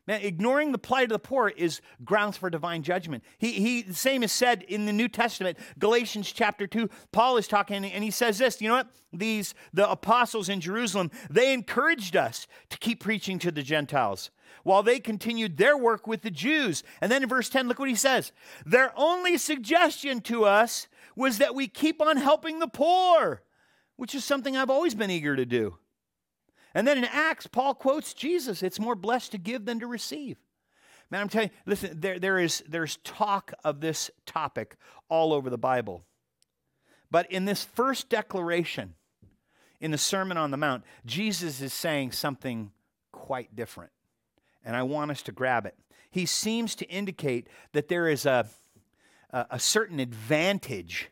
Man, 0.06 0.22
ignoring 0.22 0.74
the 0.74 0.78
plight 0.78 1.04
of 1.04 1.10
the 1.10 1.20
poor 1.20 1.48
is 1.48 1.80
grounds 2.04 2.36
for 2.36 2.50
divine 2.50 2.84
judgment. 2.84 3.24
He, 3.38 3.54
he, 3.54 3.82
the 3.84 3.94
same 3.94 4.22
is 4.22 4.34
said 4.34 4.64
in 4.64 4.86
the 4.86 4.92
New 4.92 5.08
Testament, 5.08 5.58
Galatians 5.80 6.30
chapter 6.32 6.68
2. 6.68 6.90
Paul 7.14 7.38
is 7.38 7.48
talking 7.48 7.86
and 7.86 8.04
he 8.04 8.12
says 8.12 8.38
this 8.38 8.62
you 8.62 8.68
know 8.68 8.76
what? 8.76 8.90
These, 9.14 9.54
the 9.72 9.90
apostles 9.90 10.50
in 10.50 10.60
Jerusalem, 10.60 11.10
they 11.30 11.54
encouraged 11.54 12.18
us 12.18 12.48
to 12.70 12.78
keep 12.78 13.00
preaching 13.00 13.40
to 13.40 13.52
the 13.52 13.64
Gentiles 13.64 14.30
while 14.64 14.84
they 14.84 15.00
continued 15.00 15.58
their 15.58 15.78
work 15.78 16.06
with 16.06 16.22
the 16.22 16.32
Jews. 16.32 16.84
And 17.00 17.12
then 17.12 17.24
in 17.24 17.30
verse 17.30 17.48
10, 17.48 17.68
look 17.68 17.80
what 17.80 17.90
he 17.90 17.96
says. 17.96 18.34
Their 18.66 18.92
only 18.98 19.38
suggestion 19.38 20.20
to 20.22 20.44
us 20.44 20.88
was 21.16 21.38
that 21.38 21.56
we 21.56 21.68
keep 21.68 22.02
on 22.02 22.18
helping 22.18 22.60
the 22.60 22.68
poor, 22.68 23.44
which 23.96 24.16
is 24.16 24.26
something 24.26 24.58
I've 24.58 24.70
always 24.70 24.96
been 24.96 25.12
eager 25.12 25.36
to 25.36 25.46
do. 25.46 25.78
And 26.74 26.88
then 26.88 26.98
in 26.98 27.06
Acts, 27.06 27.48
Paul 27.48 27.76
quotes 27.76 28.14
Jesus 28.14 28.64
it's 28.64 28.80
more 28.80 28.96
blessed 28.96 29.32
to 29.32 29.38
give 29.38 29.66
than 29.66 29.80
to 29.80 29.88
receive. 29.88 30.38
Man, 31.10 31.22
I'm 31.22 31.30
telling 31.30 31.50
you, 31.50 31.56
listen, 31.66 32.00
there, 32.00 32.18
there 32.18 32.40
is, 32.40 32.64
there's 32.68 32.98
talk 33.04 33.54
of 33.64 33.82
this 33.82 34.10
topic 34.26 34.76
all 35.10 35.34
over 35.34 35.50
the 35.50 35.58
Bible. 35.58 36.04
But 37.12 37.32
in 37.32 37.46
this 37.46 37.64
first 37.64 38.10
declaration, 38.10 38.96
in 39.80 39.92
the 39.92 39.98
Sermon 39.98 40.38
on 40.38 40.50
the 40.50 40.58
Mount, 40.58 40.84
Jesus 41.06 41.62
is 41.62 41.74
saying 41.74 42.14
something 42.14 42.72
quite 43.12 43.56
different. 43.56 43.92
And 44.66 44.76
I 44.76 44.84
want 44.84 45.12
us 45.12 45.22
to 45.24 45.32
grab 45.32 45.66
it. 45.66 45.76
He 46.10 46.26
seems 46.26 46.74
to 46.76 46.86
indicate 46.90 47.48
that 47.74 47.90
there 47.90 48.08
is 48.08 48.26
a, 48.26 48.48
a, 49.30 49.46
a 49.52 49.60
certain 49.60 50.00
advantage 50.00 51.10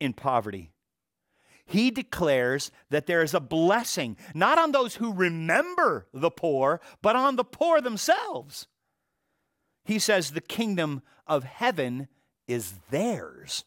in 0.00 0.14
poverty. 0.14 0.70
He 1.68 1.90
declares 1.90 2.70
that 2.88 3.06
there 3.06 3.22
is 3.22 3.34
a 3.34 3.40
blessing, 3.40 4.16
not 4.32 4.58
on 4.58 4.72
those 4.72 4.94
who 4.94 5.12
remember 5.12 6.06
the 6.14 6.30
poor, 6.30 6.80
but 7.02 7.14
on 7.14 7.36
the 7.36 7.44
poor 7.44 7.82
themselves. 7.82 8.66
He 9.84 9.98
says 9.98 10.30
the 10.30 10.40
kingdom 10.40 11.02
of 11.26 11.44
heaven 11.44 12.08
is 12.46 12.72
theirs. 12.90 13.64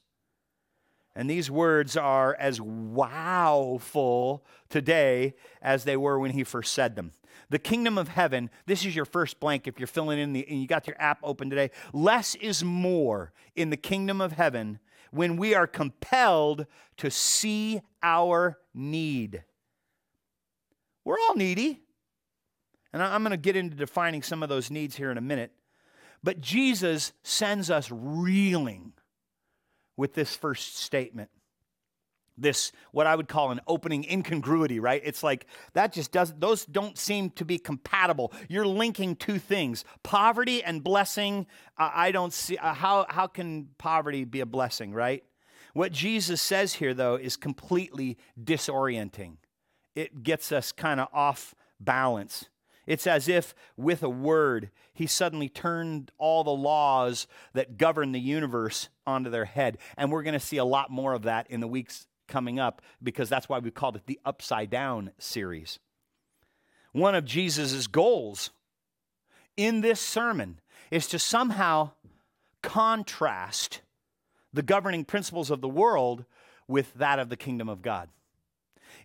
And 1.15 1.29
these 1.29 1.51
words 1.51 1.95
are 1.95 2.35
as 2.39 2.59
wowful 2.59 4.45
today 4.69 5.35
as 5.61 5.83
they 5.83 5.95
were 5.95 6.17
when 6.17 6.31
he 6.31 6.43
first 6.43 6.73
said 6.73 6.95
them. 6.95 7.11
The 7.51 7.59
kingdom 7.59 7.99
of 7.99 8.07
heaven, 8.07 8.49
this 8.65 8.83
is 8.83 8.95
your 8.95 9.05
first 9.05 9.39
blank 9.39 9.67
if 9.67 9.79
you're 9.79 9.85
filling 9.85 10.17
in 10.17 10.33
the, 10.33 10.47
and 10.49 10.59
you 10.59 10.67
got 10.67 10.87
your 10.87 10.99
app 10.99 11.19
open 11.21 11.51
today. 11.51 11.69
Less 11.93 12.33
is 12.35 12.63
more 12.63 13.31
in 13.55 13.69
the 13.69 13.77
kingdom 13.77 14.21
of 14.21 14.31
heaven 14.31 14.79
when 15.11 15.37
we 15.37 15.53
are 15.53 15.67
compelled 15.67 16.65
to 16.97 17.11
see 17.11 17.81
our 18.01 18.57
need. 18.73 19.43
We're 21.05 21.19
all 21.27 21.35
needy. 21.35 21.81
And 22.93 23.01
I'm 23.01 23.23
going 23.23 23.31
to 23.31 23.37
get 23.37 23.55
into 23.55 23.75
defining 23.75 24.21
some 24.21 24.43
of 24.43 24.49
those 24.49 24.69
needs 24.69 24.95
here 24.95 25.11
in 25.11 25.17
a 25.17 25.21
minute. 25.21 25.51
But 26.23 26.41
Jesus 26.41 27.13
sends 27.23 27.69
us 27.69 27.89
reeling 27.89 28.93
with 29.95 30.13
this 30.13 30.35
first 30.35 30.77
statement. 30.77 31.29
This, 32.41 32.71
what 32.91 33.07
I 33.07 33.15
would 33.15 33.27
call 33.27 33.51
an 33.51 33.61
opening 33.67 34.03
incongruity, 34.09 34.79
right? 34.79 35.01
It's 35.05 35.23
like 35.23 35.45
that 35.73 35.93
just 35.93 36.11
doesn't, 36.11 36.39
those 36.39 36.65
don't 36.65 36.97
seem 36.97 37.29
to 37.31 37.45
be 37.45 37.59
compatible. 37.59 38.33
You're 38.49 38.65
linking 38.65 39.15
two 39.15 39.37
things 39.37 39.85
poverty 40.03 40.63
and 40.63 40.83
blessing. 40.83 41.45
Uh, 41.77 41.91
I 41.93 42.11
don't 42.11 42.33
see, 42.33 42.57
uh, 42.57 42.73
how, 42.73 43.05
how 43.09 43.27
can 43.27 43.69
poverty 43.77 44.25
be 44.25 44.41
a 44.41 44.45
blessing, 44.45 44.93
right? 44.93 45.23
What 45.73 45.91
Jesus 45.91 46.41
says 46.41 46.73
here, 46.73 46.93
though, 46.93 47.15
is 47.15 47.37
completely 47.37 48.17
disorienting. 48.41 49.37
It 49.95 50.23
gets 50.23 50.51
us 50.51 50.71
kind 50.71 50.99
of 50.99 51.07
off 51.13 51.55
balance. 51.79 52.49
It's 52.87 53.07
as 53.07 53.29
if, 53.29 53.53
with 53.77 54.03
a 54.03 54.09
word, 54.09 54.71
he 54.93 55.05
suddenly 55.05 55.47
turned 55.47 56.11
all 56.17 56.43
the 56.43 56.51
laws 56.51 57.27
that 57.53 57.77
govern 57.77 58.11
the 58.11 58.19
universe 58.19 58.89
onto 59.05 59.29
their 59.29 59.45
head. 59.45 59.77
And 59.97 60.11
we're 60.11 60.23
going 60.23 60.33
to 60.33 60.39
see 60.39 60.57
a 60.57 60.65
lot 60.65 60.89
more 60.89 61.13
of 61.13 61.23
that 61.23 61.49
in 61.49 61.59
the 61.59 61.67
weeks 61.67 62.07
coming 62.31 62.59
up 62.59 62.81
because 63.03 63.29
that's 63.29 63.47
why 63.47 63.59
we 63.59 63.69
called 63.69 63.95
it 63.95 64.07
the 64.07 64.19
Upside 64.25 64.71
Down 64.71 65.11
series. 65.19 65.77
One 66.93 67.13
of 67.13 67.25
Jesus' 67.25 67.85
goals 67.87 68.49
in 69.55 69.81
this 69.81 70.01
sermon 70.01 70.59
is 70.89 71.07
to 71.07 71.19
somehow 71.19 71.91
contrast 72.63 73.81
the 74.53 74.63
governing 74.63 75.05
principles 75.05 75.51
of 75.51 75.61
the 75.61 75.69
world 75.69 76.25
with 76.67 76.93
that 76.95 77.19
of 77.19 77.29
the 77.29 77.37
kingdom 77.37 77.69
of 77.69 77.81
God. 77.81 78.09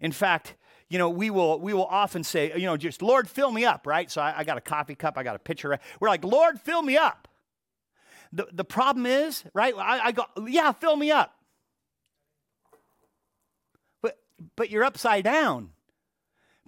In 0.01 0.13
fact, 0.13 0.55
you 0.89 0.99
know, 0.99 1.11
we 1.11 1.31
will 1.31 1.59
we 1.59 1.75
will 1.75 1.87
often 1.87 2.23
say, 2.23 2.53
you 2.57 2.67
know, 2.67 2.77
just 2.77 3.03
Lord, 3.03 3.29
fill 3.29 3.51
me 3.51 3.65
up, 3.65 3.87
right? 3.87 4.11
So 4.11 4.21
I, 4.23 4.39
I 4.39 4.45
got 4.45 4.57
a 4.57 4.61
coffee 4.61 4.95
cup, 4.95 5.19
I 5.19 5.23
got 5.23 5.37
a 5.37 5.41
pitcher. 5.41 5.79
We're 6.01 6.09
like, 6.09 6.25
Lord, 6.25 6.61
fill 6.61 6.83
me 6.83 6.97
up. 6.97 7.29
The, 8.33 8.49
the 8.53 8.65
problem 8.65 9.07
is, 9.07 9.45
right? 9.55 9.75
I, 9.77 10.07
I 10.07 10.13
go, 10.13 10.25
yeah, 10.47 10.73
fill 10.73 10.97
me 10.97 11.11
up. 11.11 11.33
But 14.03 14.19
but 14.57 14.71
you're 14.71 14.85
upside 14.85 15.25
down. 15.25 15.71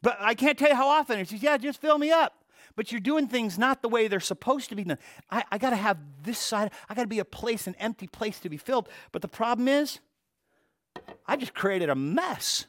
But 0.03 0.17
I 0.21 0.35
can't 0.35 0.59
tell 0.59 0.69
you 0.69 0.77
how 0.77 0.89
often 0.89 1.19
it's 1.19 1.31
just, 1.31 1.43
yeah, 1.43 1.57
just 1.57 1.81
fill 1.81 1.99
me 1.99 2.11
up. 2.11 2.45
But 2.77 2.93
you're 2.93 3.01
doing 3.01 3.27
things 3.27 3.59
not 3.59 3.83
the 3.83 3.89
way 3.89 4.07
they're 4.07 4.21
supposed 4.21 4.69
to 4.69 4.77
be 4.77 4.85
done. 4.85 4.99
I, 5.31 5.43
I 5.51 5.59
got 5.59 5.71
to 5.71 5.77
have 5.77 5.99
this 6.23 6.39
side, 6.39 6.71
I 6.89 6.95
got 6.95 7.03
to 7.03 7.09
be 7.09 7.19
a 7.19 7.25
place, 7.25 7.67
an 7.67 7.75
empty 7.79 8.07
place 8.07 8.39
to 8.41 8.49
be 8.49 8.57
filled. 8.57 8.89
But 9.11 9.23
the 9.23 9.29
problem 9.29 9.67
is, 9.67 9.99
I 11.27 11.37
just 11.37 11.55
created 11.55 11.91
a 11.91 11.95
mess. 11.95 12.67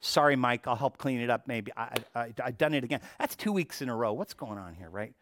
Sorry, 0.00 0.36
Mike, 0.36 0.66
I'll 0.66 0.76
help 0.76 0.98
clean 0.98 1.20
it 1.20 1.30
up 1.30 1.46
maybe. 1.46 1.72
I, 1.76 1.90
I, 2.14 2.34
I've 2.44 2.58
done 2.58 2.74
it 2.74 2.84
again. 2.84 3.00
That's 3.18 3.36
two 3.36 3.52
weeks 3.52 3.82
in 3.82 3.88
a 3.88 3.94
row. 3.94 4.12
What's 4.12 4.34
going 4.34 4.58
on 4.58 4.74
here, 4.74 4.90
right? 4.90 5.12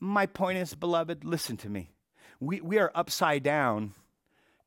My 0.00 0.26
point 0.26 0.58
is, 0.58 0.74
beloved, 0.74 1.24
listen 1.24 1.56
to 1.58 1.68
me. 1.68 1.90
We, 2.40 2.60
we 2.60 2.78
are 2.78 2.90
upside 2.94 3.42
down 3.42 3.94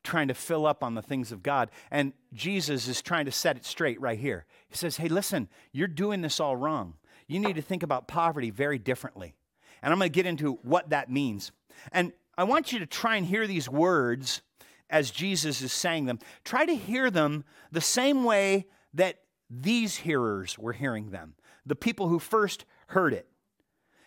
trying 0.04 0.28
to 0.28 0.34
fill 0.34 0.66
up 0.66 0.84
on 0.84 0.94
the 0.94 1.02
things 1.02 1.32
of 1.32 1.42
God. 1.42 1.70
And 1.90 2.12
Jesus 2.32 2.86
is 2.86 3.02
trying 3.02 3.24
to 3.24 3.32
set 3.32 3.56
it 3.56 3.64
straight 3.64 4.00
right 4.00 4.18
here. 4.18 4.46
He 4.68 4.76
says, 4.76 4.98
Hey, 4.98 5.08
listen, 5.08 5.48
you're 5.72 5.88
doing 5.88 6.20
this 6.20 6.38
all 6.38 6.56
wrong. 6.56 6.94
You 7.26 7.40
need 7.40 7.56
to 7.56 7.62
think 7.62 7.82
about 7.82 8.06
poverty 8.06 8.50
very 8.50 8.78
differently. 8.78 9.34
And 9.82 9.92
I'm 9.92 9.98
going 9.98 10.10
to 10.10 10.14
get 10.14 10.26
into 10.26 10.58
what 10.62 10.90
that 10.90 11.10
means. 11.10 11.50
And 11.90 12.12
I 12.36 12.44
want 12.44 12.72
you 12.72 12.78
to 12.78 12.86
try 12.86 13.16
and 13.16 13.26
hear 13.26 13.46
these 13.46 13.68
words 13.68 14.42
as 14.90 15.10
Jesus 15.10 15.62
is 15.62 15.72
saying 15.72 16.04
them. 16.04 16.18
Try 16.44 16.66
to 16.66 16.76
hear 16.76 17.10
them 17.10 17.44
the 17.72 17.80
same 17.80 18.24
way 18.24 18.66
that 18.92 19.20
these 19.50 19.96
hearers 19.96 20.58
were 20.58 20.72
hearing 20.72 21.10
them, 21.10 21.34
the 21.66 21.76
people 21.76 22.08
who 22.08 22.18
first 22.18 22.64
heard 22.88 23.12
it. 23.12 23.26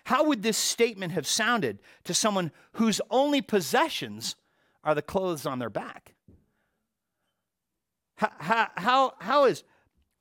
How 0.06 0.24
would 0.26 0.44
this 0.44 0.58
statement 0.58 1.12
have 1.12 1.28
sounded 1.28 1.80
to 2.06 2.14
someone 2.14 2.52
whose 2.74 3.02
only 3.10 3.42
possessions 3.42 4.36
are 4.88 4.96
the 4.96 5.02
clothes 5.02 5.46
on 5.46 5.60
their 5.60 5.70
back? 5.70 6.16
How, 8.16 8.32
how, 8.40 8.68
how, 8.76 9.14
how 9.20 9.46
is 9.46 9.64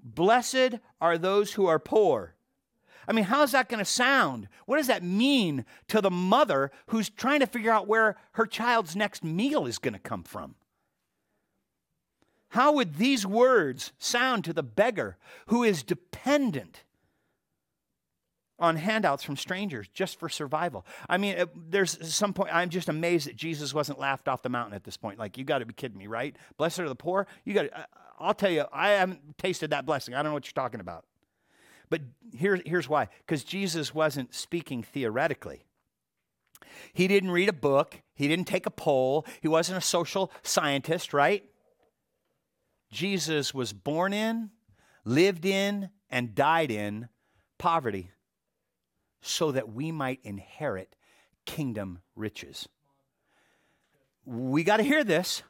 blessed 0.03 0.75
are 1.01 1.17
those 1.17 1.53
who 1.53 1.67
are 1.67 1.79
poor? 1.79 2.35
I 3.09 3.13
mean, 3.13 3.27
how's 3.27 3.53
that 3.53 3.69
going 3.69 3.79
to 3.79 3.85
sound? 3.85 4.49
What 4.67 4.79
does 4.79 4.89
that 4.89 5.05
mean 5.05 5.65
to 5.87 6.01
the 6.01 6.11
mother 6.11 6.73
who's 6.89 7.09
trying 7.09 7.39
to 7.41 7.47
figure 7.47 7.71
out 7.71 7.87
where 7.87 8.17
her 8.33 8.45
child's 8.45 8.97
next 8.97 9.23
meal 9.23 9.67
is 9.67 9.79
going 9.79 9.95
to 9.95 10.01
come 10.01 10.25
from? 10.25 10.57
How 12.49 12.73
would 12.73 12.97
these 12.97 13.25
words 13.25 13.93
sound 13.99 14.45
to 14.45 14.53
the 14.53 14.65
beggar 14.65 15.17
who 15.47 15.63
is 15.63 15.85
dependent 15.85 16.83
on 18.59 18.77
handouts 18.77 19.23
from 19.23 19.37
strangers 19.37 19.89
just 19.93 20.19
for 20.19 20.29
survival? 20.29 20.87
I 21.09 21.19
mean, 21.19 21.39
uh, 21.39 21.47
there's 21.69 22.15
some 22.15 22.33
point, 22.33 22.51
I'm 22.53 22.71
just 22.71 22.89
amazed 22.89 23.27
that 23.27 23.37
Jesus 23.37 23.75
wasn't 23.75 23.99
laughed 23.99 24.29
off 24.29 24.43
the 24.43 24.49
mountain 24.49 24.75
at 24.75 24.85
this 24.85 24.97
point. 24.97 25.19
Like, 25.19 25.39
you 25.39 25.45
got 25.45 25.59
to 25.59 25.67
be 25.67 25.75
kidding 25.75 25.99
me, 25.99 26.07
right? 26.07 26.37
Blessed 26.57 26.81
are 26.81 26.89
the 26.89 26.95
poor. 26.95 27.27
You 27.45 27.55
got 27.55 27.63
to, 27.63 27.81
uh, 27.81 27.85
I'll 28.19 28.35
tell 28.35 28.51
you, 28.51 28.65
I 28.73 28.91
haven't 28.91 29.39
tasted 29.39 29.71
that 29.71 29.87
blessing. 29.87 30.15
I 30.15 30.19
don't 30.19 30.31
know 30.31 30.35
what 30.35 30.47
you're 30.47 30.63
talking 30.63 30.81
about. 30.81 31.05
But 31.89 32.03
here, 32.35 32.61
here's 32.65 32.89
why 32.89 33.09
because 33.19 33.45
Jesus 33.45 33.95
wasn't 33.95 34.35
speaking 34.35 34.83
theoretically. 34.83 35.65
He 36.93 37.07
didn't 37.07 37.31
read 37.31 37.49
a 37.49 37.53
book, 37.53 38.01
he 38.15 38.27
didn't 38.27 38.47
take 38.47 38.67
a 38.67 38.71
poll, 38.71 39.25
he 39.41 39.49
wasn't 39.49 39.79
a 39.79 39.83
social 39.83 40.33
scientist, 40.43 41.13
right? 41.13 41.45
Jesus 42.91 43.55
was 43.55 43.73
born 43.73 44.13
in, 44.13 44.51
lived 45.05 45.45
in, 45.45 45.91
and 46.11 46.35
died 46.35 46.71
in 46.71 47.09
poverty 47.59 48.11
so 49.27 49.53
that 49.53 49.73
we 49.73 49.93
might 49.93 50.21
inherit 50.23 50.95
kingdom 51.45 52.01
riches. 52.15 52.69
We 54.25 54.65
got 54.65 54.79
to 54.79 54.83
hear 54.83 55.05
this. 55.05 55.43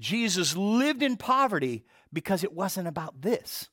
Jesus 0.00 0.56
lived 0.56 1.02
in 1.02 1.16
poverty 1.16 1.84
because 2.12 2.44
it 2.44 2.52
wasn't 2.52 2.88
about 2.88 3.22
this. 3.22 3.68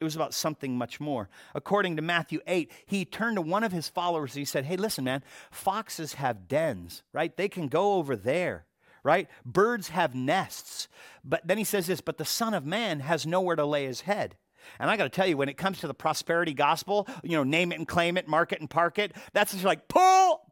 It 0.00 0.04
was 0.04 0.16
about 0.16 0.34
something 0.34 0.76
much 0.76 0.98
more. 0.98 1.28
According 1.54 1.94
to 1.96 2.02
Matthew 2.02 2.40
8, 2.46 2.72
he 2.86 3.04
turned 3.04 3.36
to 3.36 3.42
one 3.42 3.62
of 3.62 3.70
his 3.70 3.88
followers 3.88 4.32
and 4.32 4.40
he 4.40 4.44
said, 4.44 4.64
Hey, 4.64 4.76
listen, 4.76 5.04
man, 5.04 5.22
foxes 5.52 6.14
have 6.14 6.48
dens, 6.48 7.04
right? 7.12 7.36
They 7.36 7.48
can 7.48 7.68
go 7.68 7.94
over 7.94 8.16
there, 8.16 8.66
right? 9.04 9.28
Birds 9.44 9.90
have 9.90 10.14
nests. 10.14 10.88
But 11.22 11.46
then 11.46 11.56
he 11.56 11.64
says 11.64 11.86
this, 11.86 12.00
but 12.00 12.18
the 12.18 12.24
Son 12.24 12.52
of 12.52 12.66
Man 12.66 12.98
has 13.00 13.26
nowhere 13.26 13.54
to 13.54 13.64
lay 13.64 13.86
his 13.86 14.00
head. 14.02 14.36
And 14.78 14.90
I 14.90 14.96
got 14.96 15.04
to 15.04 15.10
tell 15.10 15.26
you, 15.26 15.36
when 15.36 15.48
it 15.48 15.56
comes 15.56 15.80
to 15.80 15.86
the 15.86 15.94
prosperity 15.94 16.54
gospel, 16.54 17.06
you 17.22 17.36
know, 17.36 17.44
name 17.44 17.72
it 17.72 17.78
and 17.78 17.86
claim 17.86 18.16
it, 18.16 18.28
mark 18.28 18.52
it 18.52 18.60
and 18.60 18.68
park 18.68 18.98
it, 18.98 19.12
that's 19.32 19.52
just 19.52 19.64
like 19.64 19.88
pull, 19.88 20.46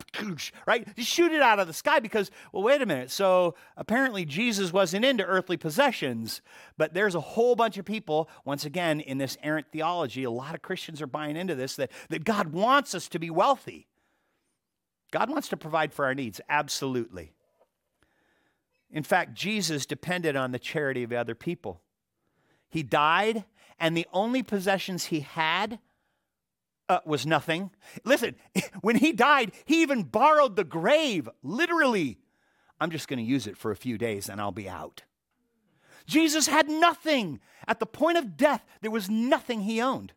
right? 0.66 0.86
Just 0.96 1.08
shoot 1.08 1.32
it 1.32 1.42
out 1.42 1.58
of 1.58 1.66
the 1.66 1.72
sky 1.72 2.00
because, 2.00 2.30
well, 2.52 2.62
wait 2.62 2.82
a 2.82 2.86
minute. 2.86 3.10
So 3.10 3.54
apparently 3.76 4.24
Jesus 4.24 4.72
wasn't 4.72 5.04
into 5.04 5.24
earthly 5.24 5.56
possessions, 5.56 6.42
but 6.76 6.94
there's 6.94 7.14
a 7.14 7.20
whole 7.20 7.54
bunch 7.54 7.78
of 7.78 7.84
people, 7.84 8.28
once 8.44 8.64
again, 8.64 9.00
in 9.00 9.18
this 9.18 9.36
errant 9.42 9.66
theology, 9.72 10.24
a 10.24 10.30
lot 10.30 10.54
of 10.54 10.62
Christians 10.62 11.02
are 11.02 11.06
buying 11.06 11.36
into 11.36 11.54
this, 11.54 11.76
that, 11.76 11.90
that 12.08 12.24
God 12.24 12.48
wants 12.48 12.94
us 12.94 13.08
to 13.08 13.18
be 13.18 13.30
wealthy. 13.30 13.86
God 15.10 15.28
wants 15.28 15.48
to 15.48 15.56
provide 15.56 15.92
for 15.92 16.04
our 16.04 16.14
needs, 16.14 16.40
absolutely. 16.48 17.32
In 18.92 19.02
fact, 19.02 19.34
Jesus 19.34 19.86
depended 19.86 20.36
on 20.36 20.52
the 20.52 20.58
charity 20.58 21.02
of 21.02 21.12
other 21.12 21.34
people. 21.34 21.80
He 22.68 22.82
died 22.82 23.44
and 23.80 23.96
the 23.96 24.06
only 24.12 24.42
possessions 24.42 25.06
he 25.06 25.20
had 25.20 25.80
uh, 26.88 27.00
was 27.04 27.24
nothing. 27.24 27.70
Listen, 28.04 28.36
when 28.82 28.96
he 28.96 29.12
died, 29.12 29.52
he 29.64 29.82
even 29.82 30.02
borrowed 30.02 30.56
the 30.56 30.64
grave, 30.64 31.28
literally. 31.42 32.18
I'm 32.80 32.90
just 32.90 33.08
going 33.08 33.18
to 33.18 33.24
use 33.24 33.46
it 33.46 33.56
for 33.56 33.70
a 33.70 33.76
few 33.76 33.98
days 33.98 34.28
and 34.28 34.40
I'll 34.40 34.52
be 34.52 34.68
out. 34.68 35.02
Jesus 36.06 36.46
had 36.46 36.68
nothing. 36.68 37.40
At 37.66 37.78
the 37.78 37.86
point 37.86 38.18
of 38.18 38.36
death, 38.36 38.64
there 38.80 38.90
was 38.90 39.08
nothing 39.08 39.62
he 39.62 39.80
owned. 39.80 40.12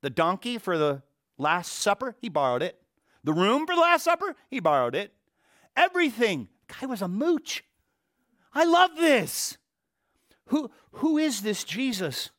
The 0.00 0.10
donkey 0.10 0.58
for 0.58 0.76
the 0.76 1.02
Last 1.38 1.72
Supper, 1.72 2.16
he 2.20 2.28
borrowed 2.28 2.62
it. 2.62 2.80
The 3.22 3.32
room 3.32 3.66
for 3.66 3.74
the 3.74 3.80
Last 3.80 4.04
Supper, 4.04 4.34
he 4.48 4.60
borrowed 4.60 4.94
it. 4.94 5.12
Everything. 5.76 6.48
Guy 6.80 6.86
was 6.86 7.02
a 7.02 7.08
mooch. 7.08 7.64
I 8.52 8.64
love 8.64 8.96
this. 8.96 9.58
Who, 10.46 10.70
who 10.92 11.18
is 11.18 11.42
this 11.42 11.64
Jesus? 11.64 12.30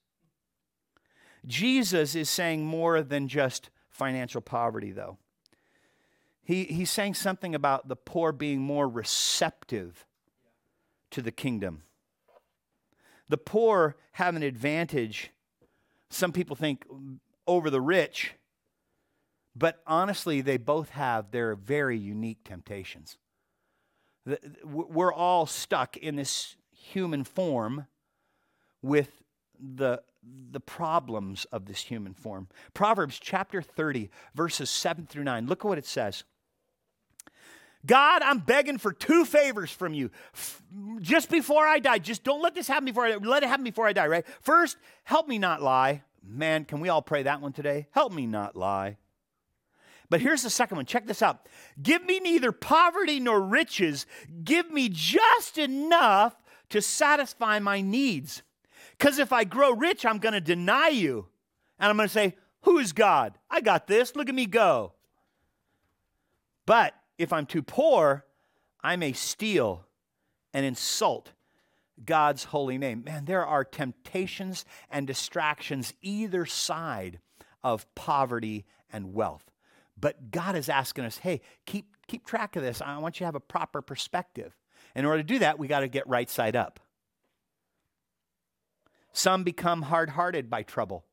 Jesus 1.45 2.15
is 2.15 2.29
saying 2.29 2.65
more 2.65 3.01
than 3.01 3.27
just 3.27 3.69
financial 3.89 4.41
poverty, 4.41 4.91
though. 4.91 5.17
He, 6.43 6.65
he's 6.65 6.91
saying 6.91 7.15
something 7.15 7.55
about 7.55 7.87
the 7.87 7.95
poor 7.95 8.31
being 8.31 8.61
more 8.61 8.87
receptive 8.87 10.05
to 11.11 11.21
the 11.21 11.31
kingdom. 11.31 11.83
The 13.29 13.37
poor 13.37 13.95
have 14.13 14.35
an 14.35 14.43
advantage, 14.43 15.31
some 16.09 16.31
people 16.31 16.55
think, 16.55 16.85
over 17.47 17.69
the 17.69 17.81
rich, 17.81 18.33
but 19.55 19.81
honestly, 19.85 20.41
they 20.41 20.57
both 20.57 20.89
have 20.89 21.31
their 21.31 21.55
very 21.55 21.97
unique 21.97 22.43
temptations. 22.43 23.17
we're 24.63 25.13
all 25.13 25.45
stuck 25.45 25.97
in 25.97 26.15
this 26.15 26.55
human 26.71 27.23
form 27.23 27.87
with 28.81 29.23
the, 29.59 30.01
the 30.51 30.59
problems 30.59 31.45
of 31.45 31.65
this 31.65 31.81
human 31.81 32.13
form. 32.13 32.47
Proverbs 32.73 33.19
chapter 33.19 33.61
30, 33.61 34.09
verses 34.35 34.69
7 34.69 35.05
through 35.05 35.23
9. 35.23 35.47
Look 35.47 35.65
at 35.65 35.67
what 35.67 35.77
it 35.77 35.85
says. 35.85 36.23
God, 37.85 38.21
I'm 38.21 38.39
begging 38.39 38.77
for 38.77 38.93
two 38.93 39.25
favors 39.25 39.71
from 39.71 39.93
you. 39.93 40.11
F- 40.33 40.61
just 40.99 41.29
before 41.29 41.65
I 41.65 41.79
die, 41.79 41.97
just 41.97 42.23
don't 42.23 42.41
let 42.41 42.53
this 42.53 42.67
happen 42.67 42.85
before 42.85 43.05
I 43.05 43.15
let 43.15 43.43
it 43.43 43.49
happen 43.49 43.63
before 43.63 43.87
I 43.87 43.93
die, 43.93 44.07
right? 44.07 44.25
First, 44.41 44.77
help 45.03 45.27
me 45.27 45.39
not 45.39 45.61
lie. 45.61 46.03
Man, 46.23 46.65
can 46.65 46.79
we 46.79 46.89
all 46.89 47.01
pray 47.01 47.23
that 47.23 47.41
one 47.41 47.53
today? 47.53 47.87
Help 47.91 48.13
me 48.13 48.27
not 48.27 48.55
lie. 48.55 48.97
But 50.11 50.21
here's 50.21 50.43
the 50.43 50.49
second 50.49 50.75
one. 50.75 50.85
Check 50.85 51.07
this 51.07 51.21
out. 51.21 51.47
Give 51.81 52.05
me 52.05 52.19
neither 52.19 52.51
poverty 52.51 53.19
nor 53.19 53.41
riches. 53.41 54.05
Give 54.43 54.69
me 54.69 54.89
just 54.89 55.57
enough 55.57 56.35
to 56.69 56.81
satisfy 56.81 57.59
my 57.59 57.81
needs. 57.81 58.43
Because 59.01 59.17
if 59.17 59.33
I 59.33 59.45
grow 59.45 59.71
rich, 59.71 60.05
I'm 60.05 60.19
going 60.19 60.35
to 60.35 60.39
deny 60.39 60.89
you. 60.89 61.25
And 61.79 61.89
I'm 61.89 61.97
going 61.97 62.07
to 62.07 62.13
say, 62.13 62.35
Who 62.61 62.77
is 62.77 62.93
God? 62.93 63.39
I 63.49 63.59
got 63.59 63.87
this. 63.87 64.15
Look 64.15 64.29
at 64.29 64.35
me 64.35 64.45
go. 64.45 64.93
But 66.67 66.93
if 67.17 67.33
I'm 67.33 67.47
too 67.47 67.63
poor, 67.63 68.25
I 68.83 68.97
may 68.97 69.13
steal 69.13 69.87
and 70.53 70.67
insult 70.67 71.31
God's 72.05 72.43
holy 72.43 72.77
name. 72.77 73.03
Man, 73.03 73.25
there 73.25 73.43
are 73.43 73.63
temptations 73.63 74.65
and 74.91 75.07
distractions 75.07 75.95
either 76.03 76.45
side 76.45 77.19
of 77.63 77.93
poverty 77.95 78.65
and 78.93 79.15
wealth. 79.15 79.49
But 79.99 80.29
God 80.29 80.55
is 80.55 80.69
asking 80.69 81.05
us, 81.05 81.17
hey, 81.17 81.41
keep, 81.65 81.87
keep 82.05 82.23
track 82.23 82.55
of 82.55 82.61
this. 82.61 82.83
I 82.83 82.99
want 82.99 83.15
you 83.15 83.23
to 83.23 83.25
have 83.25 83.35
a 83.35 83.39
proper 83.39 83.81
perspective. 83.81 84.55
In 84.95 85.05
order 85.05 85.23
to 85.23 85.27
do 85.27 85.39
that, 85.39 85.57
we 85.57 85.67
got 85.67 85.79
to 85.79 85.87
get 85.87 86.07
right 86.07 86.29
side 86.29 86.55
up. 86.55 86.79
Some 89.13 89.43
become 89.43 89.83
hard 89.83 90.09
hearted 90.11 90.49
by 90.49 90.63
trouble. 90.63 91.05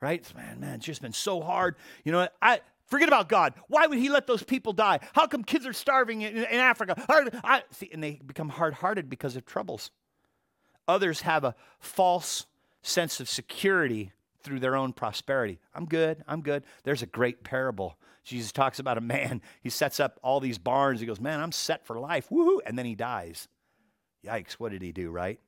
Right? 0.00 0.24
Man, 0.34 0.60
man, 0.60 0.74
it's 0.76 0.86
just 0.86 1.02
been 1.02 1.12
so 1.12 1.40
hard. 1.40 1.76
You 2.04 2.12
know, 2.12 2.28
I, 2.40 2.60
Forget 2.92 3.08
about 3.08 3.30
God. 3.30 3.54
Why 3.68 3.86
would 3.86 3.96
He 3.96 4.10
let 4.10 4.26
those 4.26 4.42
people 4.42 4.74
die? 4.74 5.00
How 5.14 5.26
come 5.26 5.44
kids 5.44 5.64
are 5.64 5.72
starving 5.72 6.20
in, 6.20 6.36
in 6.36 6.44
Africa? 6.44 7.02
I, 7.42 7.62
see, 7.70 7.88
and 7.90 8.04
they 8.04 8.20
become 8.26 8.50
hard 8.50 8.74
hearted 8.74 9.08
because 9.08 9.34
of 9.34 9.46
troubles. 9.46 9.90
Others 10.86 11.22
have 11.22 11.42
a 11.42 11.54
false 11.78 12.44
sense 12.82 13.18
of 13.18 13.30
security 13.30 14.12
through 14.42 14.60
their 14.60 14.76
own 14.76 14.92
prosperity. 14.92 15.58
I'm 15.74 15.86
good. 15.86 16.22
I'm 16.28 16.42
good. 16.42 16.64
There's 16.84 17.00
a 17.00 17.06
great 17.06 17.44
parable. 17.44 17.96
Jesus 18.24 18.52
talks 18.52 18.78
about 18.78 18.98
a 18.98 19.00
man. 19.00 19.40
He 19.62 19.70
sets 19.70 19.98
up 19.98 20.20
all 20.22 20.40
these 20.40 20.58
barns. 20.58 21.00
He 21.00 21.06
goes, 21.06 21.18
Man, 21.18 21.40
I'm 21.40 21.52
set 21.52 21.86
for 21.86 21.98
life. 21.98 22.28
Woohoo. 22.28 22.58
And 22.66 22.78
then 22.78 22.84
he 22.84 22.94
dies. 22.94 23.48
Yikes. 24.22 24.52
What 24.52 24.72
did 24.72 24.82
he 24.82 24.92
do, 24.92 25.10
right? 25.10 25.40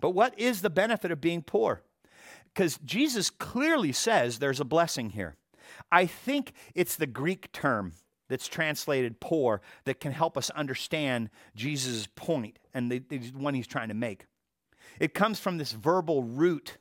But 0.00 0.10
what 0.10 0.38
is 0.38 0.62
the 0.62 0.70
benefit 0.70 1.10
of 1.10 1.20
being 1.20 1.42
poor? 1.42 1.82
Because 2.54 2.78
Jesus 2.84 3.30
clearly 3.30 3.92
says 3.92 4.38
there's 4.38 4.60
a 4.60 4.64
blessing 4.64 5.10
here. 5.10 5.36
I 5.92 6.06
think 6.06 6.52
it's 6.74 6.96
the 6.96 7.06
Greek 7.06 7.52
term 7.52 7.92
that's 8.28 8.48
translated 8.48 9.20
poor 9.20 9.60
that 9.84 10.00
can 10.00 10.12
help 10.12 10.36
us 10.36 10.50
understand 10.50 11.30
Jesus' 11.54 12.06
point 12.14 12.58
and 12.74 12.90
the, 12.90 12.98
the 12.98 13.18
one 13.34 13.54
he's 13.54 13.66
trying 13.66 13.88
to 13.88 13.94
make. 13.94 14.26
It 15.00 15.14
comes 15.14 15.40
from 15.40 15.58
this 15.58 15.72
verbal 15.72 16.22
root 16.22 16.78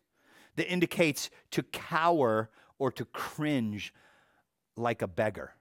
that 0.55 0.71
indicates 0.71 1.29
to 1.51 1.63
cower 1.63 2.49
or 2.79 2.91
to 2.91 3.05
cringe 3.05 3.93
like 4.75 5.01
a 5.01 5.07
beggar. 5.07 5.53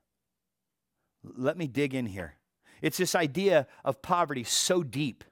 Let 1.23 1.57
me 1.57 1.67
dig 1.67 1.95
in 1.95 2.07
here. 2.07 2.35
It's 2.83 2.99
this 2.99 3.15
idea 3.15 3.67
of 3.85 4.03
poverty 4.03 4.45
so 4.45 4.83
deep 4.83 5.25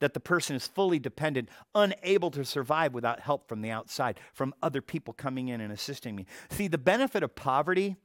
that 0.00 0.14
the 0.14 0.20
person 0.20 0.56
is 0.56 0.66
fully 0.66 0.98
dependent, 0.98 1.48
unable 1.74 2.30
to 2.32 2.44
survive 2.44 2.94
without 2.94 3.20
help 3.20 3.48
from 3.48 3.62
the 3.62 3.70
outside, 3.70 4.18
from 4.32 4.54
other 4.62 4.80
people 4.80 5.14
coming 5.14 5.48
in 5.48 5.60
and 5.60 5.72
assisting 5.72 6.16
me. 6.16 6.26
See, 6.50 6.68
the 6.68 6.78
benefit 6.78 7.22
of 7.22 7.34
poverty 7.34 7.96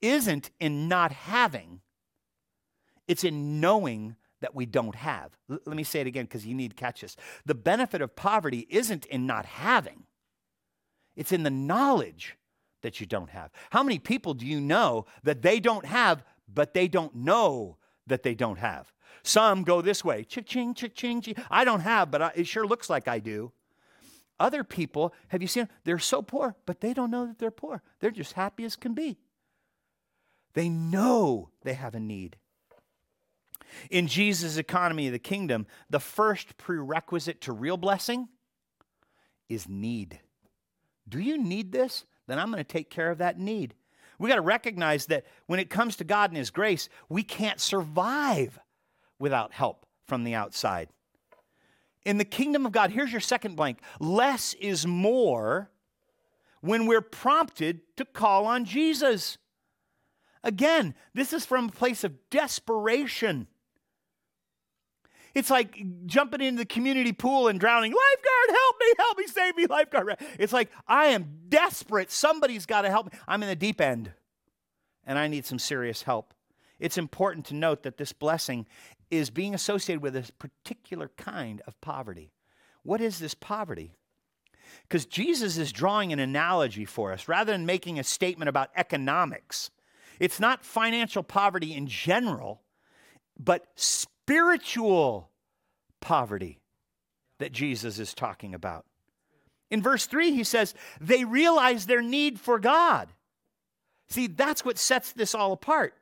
isn't 0.00 0.50
in 0.60 0.88
not 0.88 1.12
having, 1.12 1.80
it's 3.08 3.24
in 3.24 3.60
knowing 3.60 4.16
that 4.40 4.54
we 4.54 4.66
don't 4.66 4.96
have. 4.96 5.36
L- 5.50 5.58
let 5.64 5.76
me 5.76 5.84
say 5.84 6.00
it 6.00 6.06
again 6.06 6.24
because 6.24 6.46
you 6.46 6.54
need 6.54 6.70
to 6.70 6.76
catch 6.76 7.00
this. 7.00 7.16
The 7.46 7.54
benefit 7.54 8.02
of 8.02 8.14
poverty 8.16 8.66
isn't 8.68 9.06
in 9.06 9.26
not 9.26 9.46
having, 9.46 10.04
it's 11.16 11.32
in 11.32 11.42
the 11.42 11.50
knowledge 11.50 12.36
that 12.82 13.00
you 13.00 13.06
don't 13.06 13.30
have. 13.30 13.50
How 13.70 13.82
many 13.82 13.98
people 13.98 14.34
do 14.34 14.44
you 14.44 14.60
know 14.60 15.06
that 15.22 15.42
they 15.42 15.60
don't 15.60 15.86
have, 15.86 16.24
but 16.52 16.74
they 16.74 16.88
don't 16.88 17.14
know 17.14 17.78
that 18.06 18.22
they 18.22 18.34
don't 18.34 18.58
have? 18.58 18.91
Some 19.22 19.62
go 19.62 19.82
this 19.82 20.04
way, 20.04 20.24
ching, 20.24 20.74
ching, 20.74 20.90
ching. 20.94 21.34
I 21.50 21.64
don't 21.64 21.80
have, 21.80 22.10
but 22.10 22.22
I, 22.22 22.32
it 22.34 22.46
sure 22.46 22.66
looks 22.66 22.90
like 22.90 23.08
I 23.08 23.18
do. 23.18 23.52
Other 24.40 24.64
people, 24.64 25.14
have 25.28 25.42
you 25.42 25.48
seen? 25.48 25.68
They're 25.84 25.98
so 25.98 26.22
poor, 26.22 26.56
but 26.66 26.80
they 26.80 26.92
don't 26.92 27.10
know 27.10 27.26
that 27.26 27.38
they're 27.38 27.50
poor. 27.50 27.82
They're 28.00 28.10
just 28.10 28.32
happy 28.32 28.64
as 28.64 28.74
can 28.74 28.94
be. 28.94 29.18
They 30.54 30.68
know 30.68 31.50
they 31.62 31.74
have 31.74 31.94
a 31.94 32.00
need. 32.00 32.36
In 33.90 34.06
Jesus' 34.06 34.56
economy 34.56 35.06
of 35.06 35.12
the 35.12 35.18
kingdom, 35.18 35.66
the 35.88 36.00
first 36.00 36.56
prerequisite 36.58 37.40
to 37.42 37.52
real 37.52 37.76
blessing 37.76 38.28
is 39.48 39.68
need. 39.68 40.20
Do 41.08 41.20
you 41.20 41.38
need 41.38 41.72
this? 41.72 42.04
Then 42.26 42.38
I'm 42.38 42.50
going 42.50 42.64
to 42.64 42.64
take 42.64 42.90
care 42.90 43.10
of 43.10 43.18
that 43.18 43.38
need. 43.38 43.74
We 44.18 44.28
got 44.28 44.36
to 44.36 44.42
recognize 44.42 45.06
that 45.06 45.24
when 45.46 45.58
it 45.58 45.70
comes 45.70 45.96
to 45.96 46.04
God 46.04 46.30
and 46.30 46.36
His 46.36 46.50
grace, 46.50 46.88
we 47.08 47.22
can't 47.22 47.60
survive 47.60 48.58
without 49.22 49.52
help 49.52 49.86
from 50.04 50.24
the 50.24 50.34
outside. 50.34 50.88
In 52.04 52.18
the 52.18 52.24
kingdom 52.24 52.66
of 52.66 52.72
God, 52.72 52.90
here's 52.90 53.12
your 53.12 53.20
second 53.20 53.54
blank 53.54 53.78
less 54.00 54.52
is 54.54 54.84
more 54.84 55.70
when 56.60 56.86
we're 56.86 57.00
prompted 57.00 57.80
to 57.96 58.04
call 58.04 58.46
on 58.46 58.64
Jesus. 58.64 59.38
Again, 60.42 60.96
this 61.14 61.32
is 61.32 61.46
from 61.46 61.68
a 61.68 61.72
place 61.72 62.02
of 62.02 62.18
desperation. 62.30 63.46
It's 65.36 65.50
like 65.50 65.80
jumping 66.04 66.40
into 66.40 66.58
the 66.58 66.66
community 66.66 67.12
pool 67.12 67.46
and 67.46 67.60
drowning. 67.60 67.92
Lifeguard, 67.92 68.58
help 68.58 68.76
me, 68.80 68.86
help 68.98 69.18
me, 69.18 69.26
save 69.28 69.56
me, 69.56 69.66
lifeguard. 69.66 70.16
It's 70.40 70.52
like 70.52 70.68
I 70.88 71.06
am 71.06 71.38
desperate. 71.48 72.10
Somebody's 72.10 72.66
got 72.66 72.82
to 72.82 72.90
help 72.90 73.12
me. 73.12 73.18
I'm 73.28 73.42
in 73.44 73.48
the 73.48 73.56
deep 73.56 73.80
end 73.80 74.10
and 75.06 75.16
I 75.16 75.28
need 75.28 75.46
some 75.46 75.60
serious 75.60 76.02
help. 76.02 76.34
It's 76.82 76.98
important 76.98 77.46
to 77.46 77.54
note 77.54 77.84
that 77.84 77.96
this 77.96 78.12
blessing 78.12 78.66
is 79.12 79.28
being 79.28 79.54
associated 79.54 80.02
with 80.02 80.16
a 80.16 80.32
particular 80.38 81.10
kind 81.18 81.60
of 81.66 81.78
poverty. 81.82 82.32
What 82.82 83.02
is 83.02 83.18
this 83.18 83.34
poverty? 83.34 83.92
Because 84.88 85.04
Jesus 85.04 85.58
is 85.58 85.70
drawing 85.70 86.14
an 86.14 86.18
analogy 86.18 86.86
for 86.86 87.12
us 87.12 87.28
rather 87.28 87.52
than 87.52 87.66
making 87.66 87.98
a 87.98 88.04
statement 88.04 88.48
about 88.48 88.70
economics. 88.74 89.70
It's 90.18 90.40
not 90.40 90.64
financial 90.64 91.22
poverty 91.22 91.74
in 91.74 91.86
general, 91.86 92.62
but 93.38 93.66
spiritual 93.76 95.28
poverty 96.00 96.58
that 97.38 97.52
Jesus 97.52 97.98
is 97.98 98.14
talking 98.14 98.54
about. 98.54 98.86
In 99.70 99.82
verse 99.82 100.06
3, 100.06 100.32
he 100.32 100.44
says, 100.44 100.74
they 101.00 101.24
realize 101.24 101.84
their 101.84 102.02
need 102.02 102.40
for 102.40 102.58
God. 102.58 103.10
See, 104.08 104.26
that's 104.26 104.64
what 104.64 104.78
sets 104.78 105.12
this 105.12 105.34
all 105.34 105.52
apart. 105.52 105.94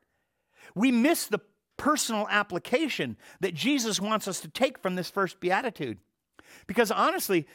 We 0.76 0.92
miss 0.92 1.26
the 1.26 1.40
personal 1.80 2.28
application 2.28 3.16
that 3.40 3.54
Jesus 3.54 3.98
wants 3.98 4.28
us 4.28 4.40
to 4.40 4.48
take 4.48 4.78
from 4.78 4.96
this 4.96 5.08
first 5.08 5.40
beatitude. 5.40 5.96
Because 6.66 6.90
honestly, 6.90 7.46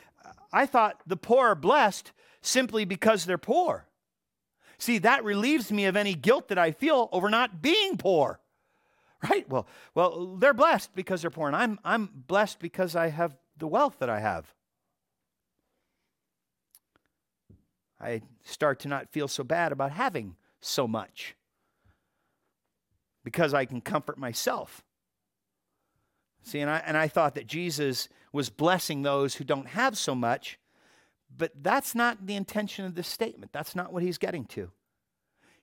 I 0.51 0.65
thought 0.65 0.99
the 1.05 1.15
poor 1.15 1.49
are 1.49 1.55
blessed 1.55 2.11
simply 2.41 2.85
because 2.85 3.25
they're 3.25 3.37
poor. 3.37 3.85
See, 4.79 4.97
that 4.97 5.23
relieves 5.23 5.71
me 5.71 5.85
of 5.85 5.95
any 5.95 6.15
guilt 6.15 6.47
that 6.47 6.57
I 6.57 6.71
feel 6.71 7.07
over 7.11 7.29
not 7.29 7.61
being 7.61 7.97
poor. 7.97 8.39
Right? 9.29 9.49
Well, 9.49 9.65
well, 9.95 10.35
they're 10.35 10.53
blessed 10.53 10.93
because 10.93 11.21
they're 11.21 11.31
poor, 11.31 11.47
and 11.47 11.55
I'm 11.55 11.79
I'm 11.83 12.09
blessed 12.27 12.59
because 12.59 12.95
I 12.95 13.07
have 13.07 13.35
the 13.57 13.65
wealth 13.65 13.95
that 13.99 14.09
I 14.09 14.19
have. 14.19 14.53
I 17.99 18.21
start 18.43 18.81
to 18.81 18.87
not 18.87 19.09
feel 19.09 19.27
so 19.27 19.43
bad 19.43 19.71
about 19.71 19.91
having 19.91 20.35
so 20.61 20.87
much 20.87 21.35
because 23.25 23.53
I 23.53 23.65
can 23.65 23.81
comfort 23.81 24.17
myself. 24.17 24.85
See, 26.43 26.59
and 26.59 26.69
I, 26.69 26.81
and 26.85 26.95
I 26.95 27.09
thought 27.09 27.35
that 27.35 27.47
Jesus 27.47 28.07
was 28.31 28.49
blessing 28.49 29.01
those 29.01 29.35
who 29.35 29.43
don't 29.43 29.67
have 29.67 29.97
so 29.97 30.13
much, 30.15 30.59
but 31.35 31.51
that's 31.61 31.95
not 31.95 32.27
the 32.27 32.35
intention 32.35 32.85
of 32.85 32.93
this 32.93 33.07
statement. 33.07 33.51
That's 33.51 33.75
not 33.75 33.91
what 33.91 34.03
he's 34.03 34.19
getting 34.19 34.45
to. 34.45 34.71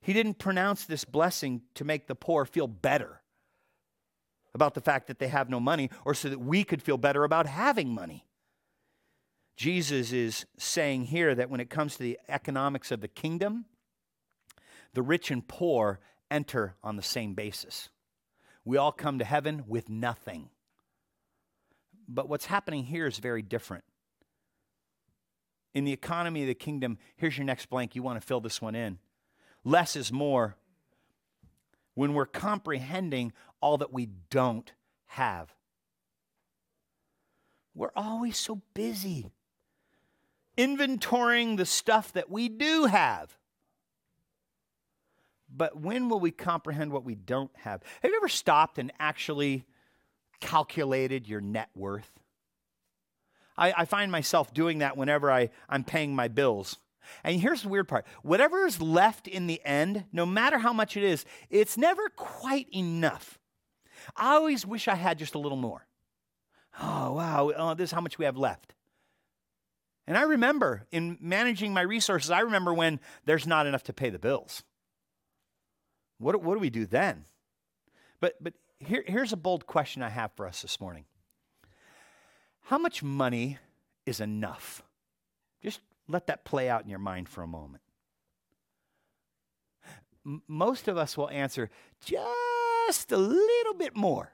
He 0.00 0.12
didn't 0.12 0.34
pronounce 0.34 0.84
this 0.84 1.04
blessing 1.04 1.62
to 1.74 1.84
make 1.84 2.08
the 2.08 2.16
poor 2.16 2.44
feel 2.44 2.66
better 2.66 3.20
about 4.54 4.74
the 4.74 4.80
fact 4.80 5.06
that 5.06 5.20
they 5.20 5.28
have 5.28 5.48
no 5.48 5.60
money 5.60 5.88
or 6.04 6.14
so 6.14 6.28
that 6.28 6.40
we 6.40 6.64
could 6.64 6.82
feel 6.82 6.98
better 6.98 7.22
about 7.22 7.46
having 7.46 7.94
money. 7.94 8.26
Jesus 9.56 10.12
is 10.12 10.46
saying 10.58 11.04
here 11.04 11.34
that 11.36 11.48
when 11.48 11.60
it 11.60 11.70
comes 11.70 11.96
to 11.96 12.02
the 12.02 12.18
economics 12.28 12.90
of 12.90 13.00
the 13.00 13.08
kingdom, 13.08 13.66
the 14.94 15.02
rich 15.02 15.30
and 15.30 15.46
poor 15.46 16.00
enter 16.32 16.74
on 16.82 16.96
the 16.96 17.02
same 17.02 17.34
basis. 17.34 17.88
We 18.64 18.76
all 18.76 18.92
come 18.92 19.18
to 19.18 19.24
heaven 19.24 19.64
with 19.66 19.88
nothing. 19.88 20.48
But 22.08 22.28
what's 22.28 22.46
happening 22.46 22.84
here 22.84 23.06
is 23.06 23.18
very 23.18 23.42
different. 23.42 23.84
In 25.74 25.84
the 25.84 25.92
economy 25.92 26.42
of 26.42 26.48
the 26.48 26.54
kingdom, 26.54 26.98
here's 27.16 27.36
your 27.36 27.46
next 27.46 27.70
blank. 27.70 27.94
You 27.94 28.02
want 28.02 28.20
to 28.20 28.26
fill 28.26 28.40
this 28.40 28.60
one 28.60 28.74
in. 28.74 28.98
Less 29.64 29.96
is 29.96 30.12
more 30.12 30.56
when 31.94 32.14
we're 32.14 32.26
comprehending 32.26 33.32
all 33.60 33.78
that 33.78 33.92
we 33.92 34.08
don't 34.30 34.72
have. 35.06 35.54
We're 37.74 37.92
always 37.96 38.36
so 38.36 38.60
busy 38.74 39.30
inventorying 40.56 41.56
the 41.56 41.66
stuff 41.66 42.12
that 42.12 42.30
we 42.30 42.48
do 42.48 42.84
have. 42.84 43.36
But 45.54 45.78
when 45.78 46.08
will 46.08 46.20
we 46.20 46.30
comprehend 46.30 46.92
what 46.92 47.04
we 47.04 47.14
don't 47.14 47.50
have? 47.58 47.82
Have 48.02 48.10
you 48.10 48.16
ever 48.16 48.28
stopped 48.28 48.78
and 48.78 48.92
actually 48.98 49.66
calculated 50.40 51.28
your 51.28 51.40
net 51.40 51.68
worth? 51.74 52.10
I, 53.56 53.72
I 53.78 53.84
find 53.84 54.10
myself 54.10 54.54
doing 54.54 54.78
that 54.78 54.96
whenever 54.96 55.30
I, 55.30 55.50
I'm 55.68 55.84
paying 55.84 56.16
my 56.16 56.28
bills. 56.28 56.78
And 57.24 57.40
here's 57.40 57.62
the 57.62 57.68
weird 57.68 57.88
part 57.88 58.06
whatever 58.22 58.64
is 58.64 58.80
left 58.80 59.28
in 59.28 59.46
the 59.46 59.60
end, 59.64 60.04
no 60.12 60.24
matter 60.24 60.58
how 60.58 60.72
much 60.72 60.96
it 60.96 61.02
is, 61.02 61.24
it's 61.50 61.76
never 61.76 62.08
quite 62.10 62.68
enough. 62.74 63.38
I 64.16 64.34
always 64.34 64.66
wish 64.66 64.88
I 64.88 64.94
had 64.94 65.18
just 65.18 65.34
a 65.34 65.38
little 65.38 65.58
more. 65.58 65.86
Oh, 66.80 67.12
wow, 67.12 67.52
oh, 67.54 67.74
this 67.74 67.90
is 67.90 67.92
how 67.92 68.00
much 68.00 68.18
we 68.18 68.24
have 68.24 68.38
left. 68.38 68.74
And 70.06 70.16
I 70.16 70.22
remember 70.22 70.86
in 70.90 71.18
managing 71.20 71.72
my 71.72 71.82
resources, 71.82 72.30
I 72.30 72.40
remember 72.40 72.72
when 72.72 72.98
there's 73.24 73.46
not 73.46 73.66
enough 73.66 73.84
to 73.84 73.92
pay 73.92 74.10
the 74.10 74.18
bills. 74.18 74.62
What, 76.22 76.40
what 76.42 76.54
do 76.54 76.60
we 76.60 76.70
do 76.70 76.86
then? 76.86 77.24
But, 78.20 78.36
but 78.40 78.54
here, 78.78 79.02
here's 79.06 79.32
a 79.32 79.36
bold 79.36 79.66
question 79.66 80.02
I 80.02 80.08
have 80.08 80.32
for 80.36 80.46
us 80.46 80.62
this 80.62 80.80
morning 80.80 81.04
How 82.62 82.78
much 82.78 83.02
money 83.02 83.58
is 84.06 84.20
enough? 84.20 84.82
Just 85.62 85.80
let 86.08 86.28
that 86.28 86.44
play 86.44 86.68
out 86.68 86.84
in 86.84 86.88
your 86.88 86.98
mind 86.98 87.28
for 87.28 87.42
a 87.42 87.46
moment. 87.46 87.82
M- 90.24 90.42
most 90.46 90.86
of 90.86 90.96
us 90.96 91.16
will 91.16 91.30
answer 91.30 91.70
just 92.04 93.10
a 93.10 93.16
little 93.16 93.74
bit 93.74 93.96
more. 93.96 94.30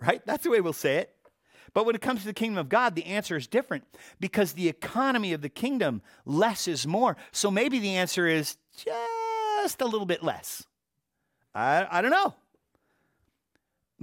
Right? 0.00 0.24
That's 0.26 0.42
the 0.42 0.50
way 0.50 0.60
we'll 0.60 0.72
say 0.72 0.96
it. 0.96 1.14
But 1.72 1.86
when 1.86 1.94
it 1.94 2.00
comes 2.00 2.20
to 2.20 2.26
the 2.26 2.34
kingdom 2.34 2.58
of 2.58 2.68
God, 2.68 2.94
the 2.94 3.06
answer 3.06 3.36
is 3.36 3.46
different 3.46 3.84
because 4.20 4.52
the 4.52 4.68
economy 4.68 5.32
of 5.32 5.42
the 5.42 5.48
kingdom, 5.48 6.02
less 6.24 6.68
is 6.68 6.86
more. 6.86 7.16
So 7.32 7.50
maybe 7.50 7.78
the 7.78 7.96
answer 7.96 8.26
is 8.26 8.56
just 8.76 9.13
a 9.64 9.84
little 9.84 10.06
bit 10.06 10.22
less. 10.22 10.64
I, 11.54 11.86
I 11.90 12.02
don't 12.02 12.10
know. 12.10 12.34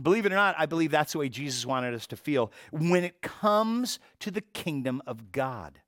Believe 0.02 0.26
it 0.26 0.32
or 0.32 0.36
not, 0.36 0.56
I 0.58 0.66
believe 0.66 0.92
that's 0.92 1.12
the 1.12 1.20
way 1.20 1.30
Jesus 1.30 1.66
wanted 1.66 1.94
us 1.94 2.08
to 2.08 2.16
feel 2.16 2.52
when 2.72 3.04
it 3.04 3.22
comes 3.22 4.00
to 4.20 4.32
the 4.32 4.42
kingdom 4.42 5.02
of 5.06 5.32
God. 5.32 5.80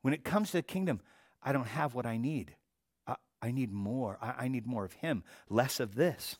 When 0.00 0.14
it 0.14 0.24
comes 0.24 0.50
to 0.50 0.58
the 0.58 0.62
kingdom, 0.62 1.00
I 1.42 1.52
don't 1.52 1.68
have 1.68 1.94
what 1.94 2.06
I 2.06 2.16
need. 2.16 2.56
I, 3.06 3.16
I 3.40 3.50
need 3.52 3.70
more. 3.70 4.18
I, 4.20 4.44
I 4.44 4.48
need 4.48 4.66
more 4.66 4.84
of 4.84 4.94
Him, 4.94 5.22
less 5.48 5.78
of 5.78 5.94
this. 5.94 6.38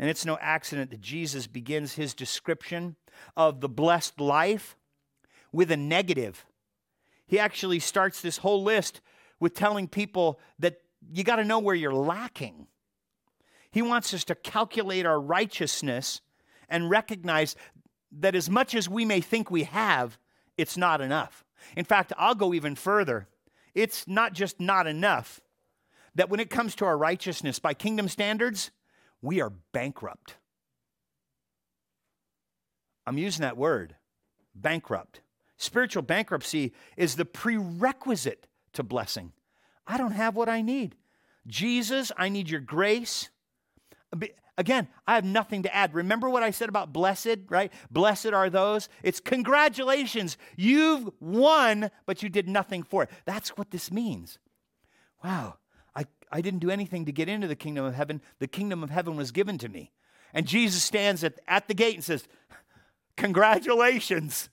And 0.00 0.08
it's 0.08 0.24
no 0.24 0.38
accident 0.40 0.90
that 0.92 1.02
Jesus 1.02 1.46
begins 1.46 1.92
his 1.92 2.14
description 2.14 2.96
of 3.36 3.60
the 3.60 3.68
blessed 3.68 4.18
life 4.18 4.74
with 5.52 5.70
a 5.70 5.76
negative. 5.76 6.46
He 7.26 7.38
actually 7.38 7.80
starts 7.80 8.22
this 8.22 8.38
whole 8.38 8.62
list 8.62 9.02
with 9.40 9.54
telling 9.54 9.88
people 9.88 10.38
that 10.58 10.80
you 11.12 11.24
got 11.24 11.36
to 11.36 11.44
know 11.44 11.58
where 11.58 11.74
you're 11.74 11.92
lacking. 11.92 12.66
He 13.72 13.82
wants 13.82 14.12
us 14.14 14.24
to 14.24 14.34
calculate 14.34 15.06
our 15.06 15.20
righteousness 15.20 16.20
and 16.68 16.90
recognize 16.90 17.56
that 18.12 18.34
as 18.34 18.50
much 18.50 18.74
as 18.74 18.88
we 18.88 19.04
may 19.04 19.20
think 19.20 19.50
we 19.50 19.64
have, 19.64 20.18
it's 20.56 20.76
not 20.76 21.00
enough. 21.00 21.44
In 21.76 21.84
fact, 21.84 22.12
I'll 22.16 22.34
go 22.34 22.52
even 22.52 22.74
further. 22.74 23.28
It's 23.74 24.06
not 24.06 24.32
just 24.32 24.60
not 24.60 24.86
enough, 24.86 25.40
that 26.14 26.28
when 26.28 26.40
it 26.40 26.50
comes 26.50 26.74
to 26.76 26.84
our 26.84 26.98
righteousness 26.98 27.58
by 27.58 27.72
kingdom 27.74 28.08
standards, 28.08 28.70
we 29.22 29.40
are 29.40 29.52
bankrupt. 29.72 30.36
I'm 33.06 33.18
using 33.18 33.42
that 33.42 33.56
word, 33.56 33.94
bankrupt. 34.54 35.20
Spiritual 35.56 36.02
bankruptcy 36.02 36.72
is 36.96 37.16
the 37.16 37.24
prerequisite 37.24 38.46
to 38.74 38.82
blessing. 38.82 39.32
I 39.86 39.98
don't 39.98 40.12
have 40.12 40.36
what 40.36 40.48
I 40.48 40.62
need. 40.62 40.96
Jesus, 41.46 42.12
I 42.16 42.28
need 42.28 42.48
your 42.48 42.60
grace. 42.60 43.30
Again, 44.58 44.88
I 45.06 45.14
have 45.14 45.24
nothing 45.24 45.62
to 45.62 45.74
add. 45.74 45.94
Remember 45.94 46.28
what 46.28 46.42
I 46.42 46.50
said 46.50 46.68
about 46.68 46.92
blessed, 46.92 47.38
right? 47.48 47.72
Blessed 47.90 48.26
are 48.26 48.50
those. 48.50 48.88
It's 49.02 49.20
congratulations. 49.20 50.36
You've 50.56 51.08
won, 51.18 51.90
but 52.04 52.22
you 52.22 52.28
did 52.28 52.48
nothing 52.48 52.82
for 52.82 53.04
it. 53.04 53.10
That's 53.24 53.50
what 53.50 53.70
this 53.70 53.90
means. 53.90 54.38
Wow. 55.24 55.56
I 55.96 56.04
I 56.30 56.40
didn't 56.40 56.60
do 56.60 56.70
anything 56.70 57.06
to 57.06 57.12
get 57.12 57.28
into 57.28 57.48
the 57.48 57.56
kingdom 57.56 57.84
of 57.84 57.94
heaven. 57.94 58.20
The 58.38 58.46
kingdom 58.46 58.82
of 58.82 58.90
heaven 58.90 59.16
was 59.16 59.32
given 59.32 59.58
to 59.58 59.68
me. 59.68 59.92
And 60.32 60.46
Jesus 60.46 60.82
stands 60.82 61.24
at, 61.24 61.40
at 61.48 61.66
the 61.66 61.74
gate 61.74 61.94
and 61.94 62.04
says, 62.04 62.26
Congratulations. 63.16 64.48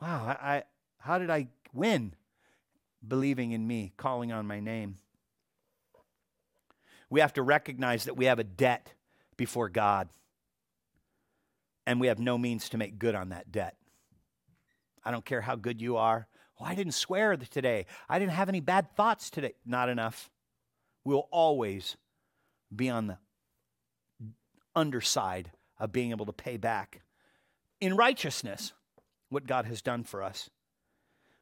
Wow, 0.00 0.36
I, 0.40 0.56
I, 0.56 0.62
how 0.98 1.18
did 1.18 1.30
I 1.30 1.48
win? 1.72 2.14
Believing 3.06 3.52
in 3.52 3.66
me, 3.66 3.92
calling 3.96 4.32
on 4.32 4.46
my 4.46 4.60
name. 4.60 4.96
We 7.10 7.20
have 7.20 7.34
to 7.34 7.42
recognize 7.42 8.04
that 8.04 8.16
we 8.16 8.24
have 8.24 8.38
a 8.38 8.44
debt 8.44 8.92
before 9.36 9.68
God, 9.68 10.08
and 11.86 12.00
we 12.00 12.06
have 12.06 12.18
no 12.18 12.38
means 12.38 12.68
to 12.70 12.78
make 12.78 12.98
good 12.98 13.14
on 13.14 13.28
that 13.28 13.52
debt. 13.52 13.76
I 15.04 15.10
don't 15.10 15.24
care 15.24 15.42
how 15.42 15.56
good 15.56 15.82
you 15.82 15.96
are. 15.96 16.26
Oh, 16.58 16.64
I 16.64 16.74
didn't 16.74 16.94
swear 16.94 17.36
today. 17.36 17.86
I 18.08 18.18
didn't 18.18 18.32
have 18.32 18.48
any 18.48 18.60
bad 18.60 18.96
thoughts 18.96 19.28
today. 19.28 19.54
Not 19.66 19.88
enough 19.88 20.30
We'll 21.04 21.28
always 21.30 21.96
be 22.74 22.88
on 22.88 23.06
the 23.08 23.18
underside 24.74 25.50
of 25.78 25.92
being 25.92 26.10
able 26.10 26.26
to 26.26 26.32
pay 26.32 26.56
back 26.56 27.02
in 27.80 27.94
righteousness 27.94 28.72
what 29.28 29.46
God 29.46 29.66
has 29.66 29.82
done 29.82 30.04
for 30.04 30.22
us. 30.22 30.48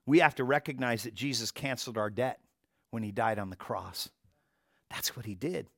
We 0.07 0.19
have 0.19 0.35
to 0.37 0.45
recognize 0.45 1.05
that 1.05 1.15
Jesus 1.15 1.51
canceled 1.51 1.99
our 1.99 2.11
debt 2.11 2.41
when 2.91 3.03
he 3.03 3.13
died 3.13 3.39
on 3.39 3.51
the 3.51 3.57
cross. 3.57 4.11
That's 4.91 5.17
what 5.17 5.27
he 5.27 5.35
did. 5.35 5.69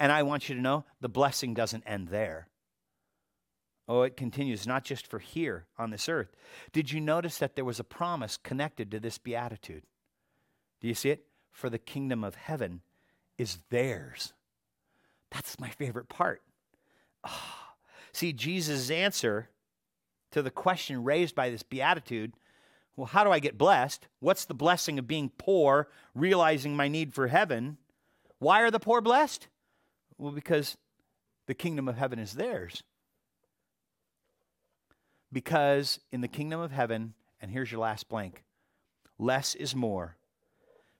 And 0.00 0.12
I 0.12 0.22
want 0.22 0.48
you 0.48 0.54
to 0.54 0.60
know 0.60 0.84
the 1.00 1.08
blessing 1.08 1.54
doesn't 1.54 1.84
end 1.86 2.08
there. 2.08 2.48
Oh, 3.88 4.02
it 4.02 4.16
continues, 4.16 4.66
not 4.66 4.84
just 4.84 5.06
for 5.06 5.18
here 5.18 5.66
on 5.78 5.90
this 5.90 6.08
earth. 6.08 6.30
Did 6.72 6.92
you 6.92 7.00
notice 7.00 7.38
that 7.38 7.56
there 7.56 7.64
was 7.64 7.80
a 7.80 7.84
promise 7.84 8.36
connected 8.36 8.90
to 8.90 9.00
this 9.00 9.16
beatitude? 9.16 9.84
Do 10.80 10.88
you 10.88 10.94
see 10.94 11.10
it? 11.10 11.24
For 11.50 11.70
the 11.70 11.78
kingdom 11.78 12.22
of 12.22 12.34
heaven 12.34 12.82
is 13.38 13.58
theirs. 13.70 14.34
That's 15.30 15.58
my 15.58 15.70
favorite 15.70 16.08
part. 16.08 16.42
Oh. 17.26 17.54
See, 18.12 18.32
Jesus' 18.32 18.90
answer 18.90 19.48
to 20.32 20.42
the 20.42 20.50
question 20.50 21.04
raised 21.04 21.34
by 21.34 21.50
this 21.50 21.62
beatitude 21.62 22.34
well, 22.98 23.06
how 23.06 23.22
do 23.22 23.30
I 23.30 23.38
get 23.38 23.56
blessed? 23.56 24.08
What's 24.18 24.44
the 24.44 24.54
blessing 24.54 24.98
of 24.98 25.06
being 25.06 25.30
poor, 25.38 25.88
realizing 26.16 26.74
my 26.74 26.88
need 26.88 27.14
for 27.14 27.28
heaven? 27.28 27.78
Why 28.40 28.62
are 28.62 28.72
the 28.72 28.80
poor 28.80 29.00
blessed? 29.00 29.46
Well, 30.18 30.32
because 30.32 30.76
the 31.46 31.54
kingdom 31.54 31.86
of 31.88 31.96
heaven 31.96 32.18
is 32.18 32.32
theirs. 32.32 32.82
Because 35.32 36.00
in 36.10 36.22
the 36.22 36.28
kingdom 36.28 36.58
of 36.58 36.72
heaven, 36.72 37.14
and 37.40 37.52
here's 37.52 37.70
your 37.70 37.80
last 37.80 38.08
blank 38.08 38.42
less 39.16 39.54
is 39.54 39.76
more 39.76 40.16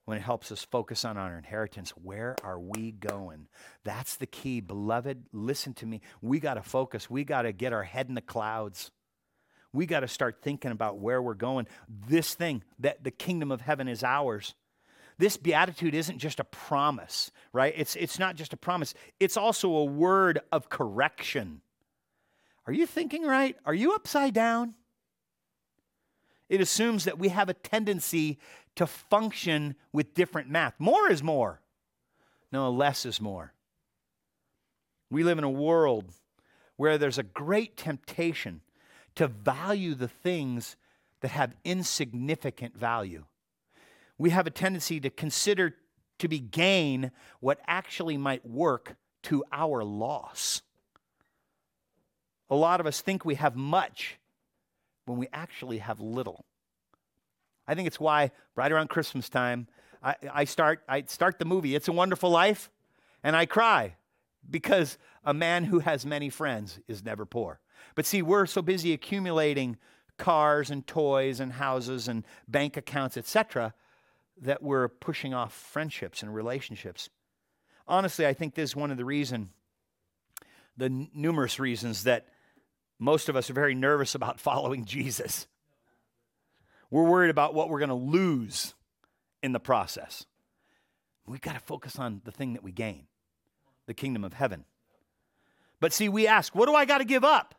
when 0.05 0.19
it 0.19 0.23
helps 0.23 0.53
us 0.53 0.65
focus 0.65 1.05
on 1.05 1.17
our 1.17 1.37
inheritance. 1.37 1.91
Where 1.91 2.37
are 2.45 2.61
we 2.61 2.93
going? 2.93 3.49
That's 3.83 4.15
the 4.15 4.27
key. 4.27 4.61
Beloved, 4.61 5.25
listen 5.33 5.75
to 5.75 5.87
me. 5.87 6.01
We 6.23 6.39
got 6.39 6.55
to 6.55 6.63
focus. 6.63 7.11
We 7.11 7.25
got 7.25 7.43
to 7.43 7.53
get 7.53 7.73
our 7.73 7.83
head 7.83 8.09
in 8.09 8.15
the 8.15 8.21
clouds. 8.21 8.93
We 9.73 9.87
got 9.87 10.01
to 10.01 10.09
start 10.09 10.39
thinking 10.43 10.71
about 10.71 10.99
where 10.99 11.21
we're 11.21 11.35
going. 11.35 11.67
This 12.09 12.35
thing, 12.35 12.63
that 12.79 13.05
the 13.05 13.11
kingdom 13.11 13.51
of 13.51 13.61
heaven 13.61 13.89
is 13.89 14.03
ours. 14.03 14.55
This 15.19 15.37
beatitude 15.37 15.95
isn't 15.95 16.19
just 16.19 16.41
a 16.41 16.45
promise, 16.45 17.31
right? 17.53 17.75
It's, 17.77 17.97
it's 17.97 18.19
not 18.19 18.37
just 18.37 18.53
a 18.53 18.57
promise, 18.57 18.95
it's 19.19 19.37
also 19.37 19.75
a 19.75 19.85
word 19.85 20.41
of 20.53 20.71
correction. 20.71 21.61
Are 22.67 22.73
you 22.73 22.87
thinking 22.87 23.25
right? 23.25 23.57
Are 23.65 23.75
you 23.75 23.95
upside 23.95 24.35
down? 24.35 24.75
It 26.49 26.61
assumes 26.61 27.05
that 27.05 27.19
we 27.19 27.29
have 27.29 27.49
a 27.49 27.55
tendency 27.55 28.39
to 28.77 28.87
function 28.87 29.75
with 29.93 30.15
different 30.15 30.49
math. 30.49 30.75
More 30.79 31.11
is 31.11 31.23
more. 31.23 31.61
No, 32.53 32.71
less 32.71 33.05
is 33.05 33.21
more. 33.21 33.53
We 35.11 35.25
live 35.25 35.39
in 35.39 35.45
a 35.45 35.51
world 35.51 36.13
where 36.77 36.97
there's 36.97 37.19
a 37.19 37.23
great 37.23 37.77
temptation 37.77 38.61
to 39.15 39.29
value 39.29 39.95
the 39.95 40.09
things 40.09 40.77
that 41.21 41.31
have 41.31 41.55
insignificant 41.65 42.77
value. 42.77 43.25
We 44.17 44.31
have 44.31 44.47
a 44.47 44.51
tendency 44.51 45.01
to 45.01 45.11
consider 45.11 45.75
to 46.19 46.29
be 46.29 46.39
gain 46.39 47.13
what 47.41 47.61
actually 47.67 48.17
might 48.17 48.45
work 48.47 48.97
to 49.25 49.45
our 49.53 49.85
loss. 49.85 50.63
A 52.51 52.57
lot 52.57 52.81
of 52.81 52.87
us 52.87 53.01
think 53.01 53.25
we 53.25 53.37
have 53.37 53.57
much 53.57 54.19
when 55.05 55.19
we 55.19 55.29
actually 55.33 55.79
have 55.79 56.01
little. 56.01 56.45
I 57.67 57.75
think 57.75 57.87
it's 57.87 58.01
why 58.01 58.31
right 58.57 58.71
around 58.71 58.89
Christmas 58.89 59.29
time, 59.29 59.69
I, 60.03 60.15
I, 60.33 60.45
start, 60.45 60.83
I 60.89 61.03
start 61.03 61.39
the 61.39 61.45
movie, 61.45 61.75
It's 61.75 61.89
a 61.89 61.93
Wonderful 61.93 62.31
Life, 62.31 62.71
and 63.23 63.37
I 63.37 63.47
cry 63.47 63.97
because 64.49 64.97
a 65.25 65.35
man 65.35 65.65
who 65.65 65.81
has 65.81 66.07
many 66.07 66.31
friends 66.31 66.79
is 66.89 67.05
never 67.05 67.27
poor. 67.27 67.61
But 67.95 68.07
see, 68.07 68.23
we're 68.23 68.47
so 68.47 68.63
busy 68.63 68.93
accumulating 68.93 69.77
cars 70.19 70.71
and 70.71 70.87
toys 70.87 71.41
and 71.41 71.53
houses 71.53 72.09
and 72.09 72.25
bank 72.47 72.77
accounts, 72.77 73.17
etc., 73.17 73.75
that 74.41 74.63
we're 74.63 74.89
pushing 74.89 75.35
off 75.35 75.53
friendships 75.53 76.23
and 76.23 76.35
relationships. 76.35 77.09
Honestly, 77.87 78.27
I 78.27 78.35
think 78.35 78.55
this 78.55 78.71
is 78.71 78.77
one 78.77 78.91
of 78.91 78.97
the 78.97 79.05
reason, 79.05 79.51
the 80.77 80.87
n- 80.87 81.11
numerous 81.15 81.59
reasons 81.59 82.05
that 82.05 82.27
most 82.99 83.29
of 83.29 83.37
us 83.37 83.51
are 83.51 83.55
very 83.55 83.75
nervous 83.75 84.15
about 84.15 84.41
following 84.41 84.85
Jesus. 84.85 85.47
We're 86.91 87.09
worried 87.09 87.31
about 87.31 87.55
what 87.55 87.69
we're 87.69 87.81
going 87.81 87.89
to 87.89 87.95
lose 87.95 88.75
in 89.43 89.53
the 89.53 89.61
process. 89.61 90.27
We've 91.27 91.41
got 91.41 91.55
to 91.55 91.61
focus 91.61 91.99
on 91.99 92.23
the 92.25 92.33
thing 92.33 92.55
that 92.55 92.63
we 92.63 92.73
gain 92.73 93.07
the 93.87 93.95
kingdom 93.95 94.23
of 94.23 94.35
heaven. 94.35 94.67
But 95.81 95.95
see, 95.95 96.11
we 96.11 96.27
ask, 96.27 96.55
what 96.55 96.67
do 96.67 96.75
I 96.75 96.85
got 96.85 96.99
to 96.99 97.05
give 97.05 97.25
up? 97.25 97.55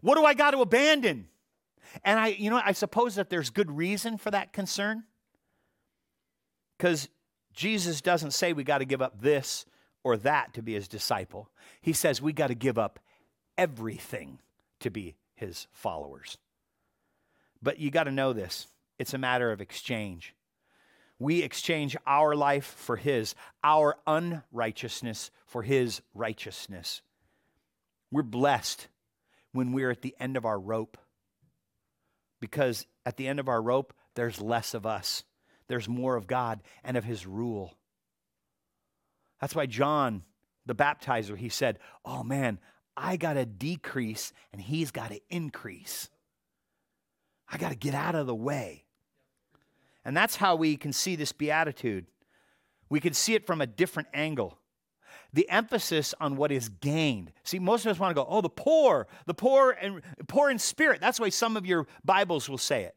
What 0.00 0.16
do 0.16 0.24
I 0.24 0.34
got 0.34 0.52
to 0.52 0.60
abandon? 0.60 1.28
And 2.04 2.18
I, 2.18 2.28
you 2.28 2.50
know, 2.50 2.60
I 2.62 2.72
suppose 2.72 3.14
that 3.14 3.30
there's 3.30 3.50
good 3.50 3.70
reason 3.70 4.18
for 4.18 4.30
that 4.30 4.52
concern. 4.52 5.04
Because 6.76 7.08
Jesus 7.52 8.00
doesn't 8.00 8.32
say 8.32 8.52
we 8.52 8.64
got 8.64 8.78
to 8.78 8.84
give 8.84 9.00
up 9.00 9.20
this 9.20 9.64
or 10.04 10.16
that 10.18 10.54
to 10.54 10.62
be 10.62 10.74
his 10.74 10.88
disciple. 10.88 11.50
He 11.80 11.92
says 11.92 12.20
we 12.20 12.32
got 12.32 12.48
to 12.48 12.54
give 12.54 12.78
up 12.78 13.00
everything 13.56 14.38
to 14.80 14.90
be 14.90 15.16
his 15.34 15.66
followers. 15.72 16.38
But 17.62 17.78
you 17.78 17.90
got 17.90 18.04
to 18.04 18.12
know 18.12 18.32
this 18.32 18.68
it's 18.98 19.14
a 19.14 19.18
matter 19.18 19.50
of 19.52 19.60
exchange. 19.60 20.34
We 21.18 21.42
exchange 21.42 21.96
our 22.06 22.34
life 22.34 22.66
for 22.66 22.96
his, 22.96 23.34
our 23.64 23.96
unrighteousness 24.06 25.30
for 25.46 25.62
his 25.62 26.02
righteousness. 26.14 27.00
We're 28.10 28.22
blessed 28.22 28.88
when 29.56 29.72
we're 29.72 29.90
at 29.90 30.02
the 30.02 30.14
end 30.20 30.36
of 30.36 30.44
our 30.44 30.58
rope 30.58 30.98
because 32.40 32.86
at 33.04 33.16
the 33.16 33.26
end 33.26 33.40
of 33.40 33.48
our 33.48 33.60
rope, 33.60 33.92
there's 34.14 34.40
less 34.40 34.74
of 34.74 34.86
us, 34.86 35.24
there's 35.68 35.88
more 35.88 36.16
of 36.16 36.26
God 36.26 36.62
and 36.84 36.96
of 36.96 37.04
his 37.04 37.26
rule. 37.26 37.74
That's 39.40 39.54
why 39.54 39.66
John, 39.66 40.22
the 40.64 40.74
baptizer, 40.74 41.36
he 41.36 41.48
said, 41.48 41.78
Oh 42.04 42.22
man, 42.22 42.58
I 42.96 43.16
got 43.16 43.34
to 43.34 43.44
decrease 43.44 44.32
and 44.52 44.60
he's 44.60 44.90
got 44.90 45.10
to 45.10 45.20
increase. 45.28 46.08
I 47.48 47.58
got 47.58 47.70
to 47.70 47.76
get 47.76 47.94
out 47.94 48.14
of 48.14 48.26
the 48.26 48.34
way. 48.34 48.84
And 50.04 50.16
that's 50.16 50.36
how 50.36 50.56
we 50.56 50.76
can 50.76 50.92
see 50.92 51.16
this 51.16 51.32
beatitude. 51.32 52.06
We 52.88 53.00
can 53.00 53.12
see 53.12 53.34
it 53.34 53.46
from 53.46 53.60
a 53.60 53.66
different 53.66 54.08
angle. 54.14 54.58
The 55.32 55.48
emphasis 55.48 56.14
on 56.20 56.36
what 56.36 56.52
is 56.52 56.68
gained. 56.68 57.32
See, 57.42 57.58
most 57.58 57.84
of 57.84 57.90
us 57.90 57.98
want 57.98 58.10
to 58.10 58.22
go, 58.22 58.26
oh, 58.28 58.40
the 58.40 58.48
poor, 58.48 59.06
the 59.26 59.34
poor 59.34 59.70
and 59.70 60.02
poor 60.26 60.50
in 60.50 60.58
spirit. 60.58 61.00
That's 61.00 61.20
why 61.20 61.28
some 61.28 61.56
of 61.56 61.66
your 61.66 61.86
Bibles 62.04 62.48
will 62.48 62.58
say 62.58 62.84
it. 62.84 62.94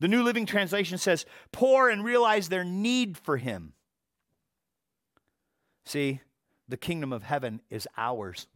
The 0.00 0.08
New 0.08 0.22
Living 0.22 0.46
Translation 0.46 0.98
says, 0.98 1.26
poor 1.52 1.90
and 1.90 2.02
realize 2.02 2.48
their 2.48 2.64
need 2.64 3.18
for 3.18 3.36
him. 3.36 3.74
See, 5.84 6.20
the 6.68 6.76
kingdom 6.76 7.12
of 7.12 7.22
heaven 7.22 7.60
is 7.68 7.86
ours. 7.96 8.46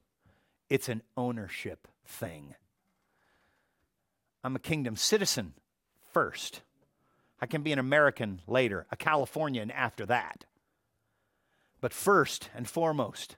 It's 0.71 0.89
an 0.89 1.03
ownership 1.17 1.87
thing. 2.07 2.55
I'm 4.43 4.57
a 4.57 4.61
kingdom 4.61 4.97
citizen 4.97 5.55
first. 6.13 6.63
I 7.41 7.47
can 7.47 7.63
be 7.63 7.73
an 7.73 7.79
American 7.79 8.41
later, 8.47 8.87
a 8.91 8.97
Californian 8.97 9.71
after 9.71 10.07
that. 10.07 10.45
But 11.85 11.93
first 11.93 12.49
and 12.55 12.67
foremost, 12.67 13.37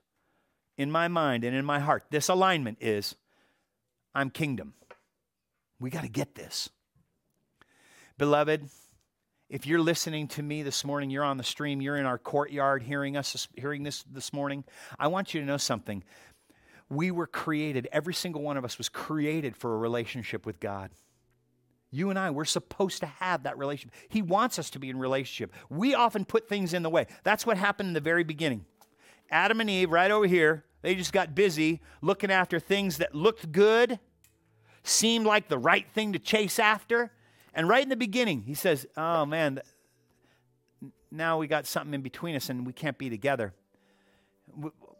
in 0.78 0.88
my 0.88 1.08
mind 1.08 1.42
and 1.42 1.56
in 1.56 1.64
my 1.64 1.80
heart, 1.80 2.04
this 2.10 2.28
alignment 2.28 2.78
is 2.80 3.16
I'm 4.14 4.30
kingdom. 4.30 4.74
We 5.80 5.90
got 5.90 6.02
to 6.02 6.08
get 6.08 6.36
this. 6.36 6.70
Beloved, 8.18 8.68
if 9.50 9.66
you're 9.66 9.80
listening 9.80 10.28
to 10.28 10.44
me 10.44 10.62
this 10.62 10.84
morning, 10.84 11.10
you're 11.10 11.24
on 11.24 11.38
the 11.38 11.42
stream, 11.42 11.82
you're 11.82 11.96
in 11.96 12.06
our 12.06 12.18
courtyard 12.18 12.84
hearing 12.84 13.16
us 13.16 13.48
hearing 13.56 13.82
this 13.82 14.04
this 14.04 14.32
morning, 14.32 14.62
I 14.96 15.08
want 15.08 15.34
you 15.34 15.40
to 15.40 15.46
know 15.46 15.56
something 15.56 16.04
we 16.88 17.10
were 17.10 17.26
created, 17.26 17.88
every 17.90 18.14
single 18.14 18.42
one 18.42 18.56
of 18.56 18.64
us 18.64 18.78
was 18.78 18.88
created 18.88 19.56
for 19.56 19.74
a 19.74 19.78
relationship 19.78 20.46
with 20.46 20.60
God. 20.60 20.92
You 21.90 22.10
and 22.10 22.18
I, 22.18 22.30
we're 22.30 22.44
supposed 22.44 23.00
to 23.00 23.06
have 23.06 23.44
that 23.44 23.56
relationship. 23.58 23.94
He 24.08 24.22
wants 24.22 24.58
us 24.58 24.70
to 24.70 24.78
be 24.78 24.90
in 24.90 24.98
relationship. 24.98 25.54
We 25.70 25.94
often 25.94 26.24
put 26.24 26.48
things 26.48 26.74
in 26.74 26.82
the 26.82 26.90
way. 26.90 27.06
That's 27.22 27.46
what 27.46 27.56
happened 27.56 27.88
in 27.88 27.92
the 27.94 28.00
very 28.00 28.24
beginning. 28.24 28.64
Adam 29.30 29.60
and 29.60 29.70
Eve, 29.70 29.90
right 29.90 30.10
over 30.10 30.26
here, 30.26 30.64
they 30.82 30.94
just 30.94 31.12
got 31.12 31.34
busy 31.34 31.80
looking 32.02 32.30
after 32.30 32.60
things 32.60 32.98
that 32.98 33.14
looked 33.14 33.50
good, 33.50 33.98
seemed 34.82 35.26
like 35.26 35.48
the 35.48 35.58
right 35.58 35.88
thing 35.92 36.12
to 36.12 36.18
chase 36.18 36.58
after. 36.58 37.12
And 37.54 37.68
right 37.68 37.82
in 37.82 37.88
the 37.88 37.96
beginning, 37.96 38.42
he 38.42 38.54
says, 38.54 38.86
Oh 38.96 39.24
man, 39.24 39.60
now 41.10 41.38
we 41.38 41.46
got 41.46 41.66
something 41.66 41.94
in 41.94 42.02
between 42.02 42.36
us 42.36 42.50
and 42.50 42.66
we 42.66 42.72
can't 42.72 42.98
be 42.98 43.08
together. 43.08 43.54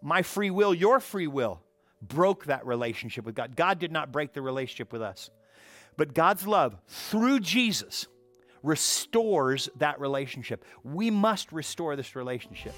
My 0.03 0.23
free 0.23 0.51
will, 0.51 0.75
your 0.75 1.01
free 1.01 1.27
will 1.27 1.61
broke 2.03 2.47
that 2.47 2.67
relationship 2.67 3.25
with 3.25 3.35
God. 3.35 3.57
God 3.57 3.79
did 3.79 3.93
not 3.93 4.13
break 4.13 4.33
the 4.33 4.43
relationship 4.43 4.93
with 4.93 5.03
us. 5.03 5.31
But 5.97 6.15
God's 6.15 6.47
love 6.47 6.77
through 6.89 7.41
Jesus 7.41 8.07
restores 8.63 9.69
that 9.77 10.01
relationship. 10.01 10.65
We 10.83 11.11
must 11.11 11.53
restore 11.53 11.97
this 11.97 12.17
relationship. 12.17 12.75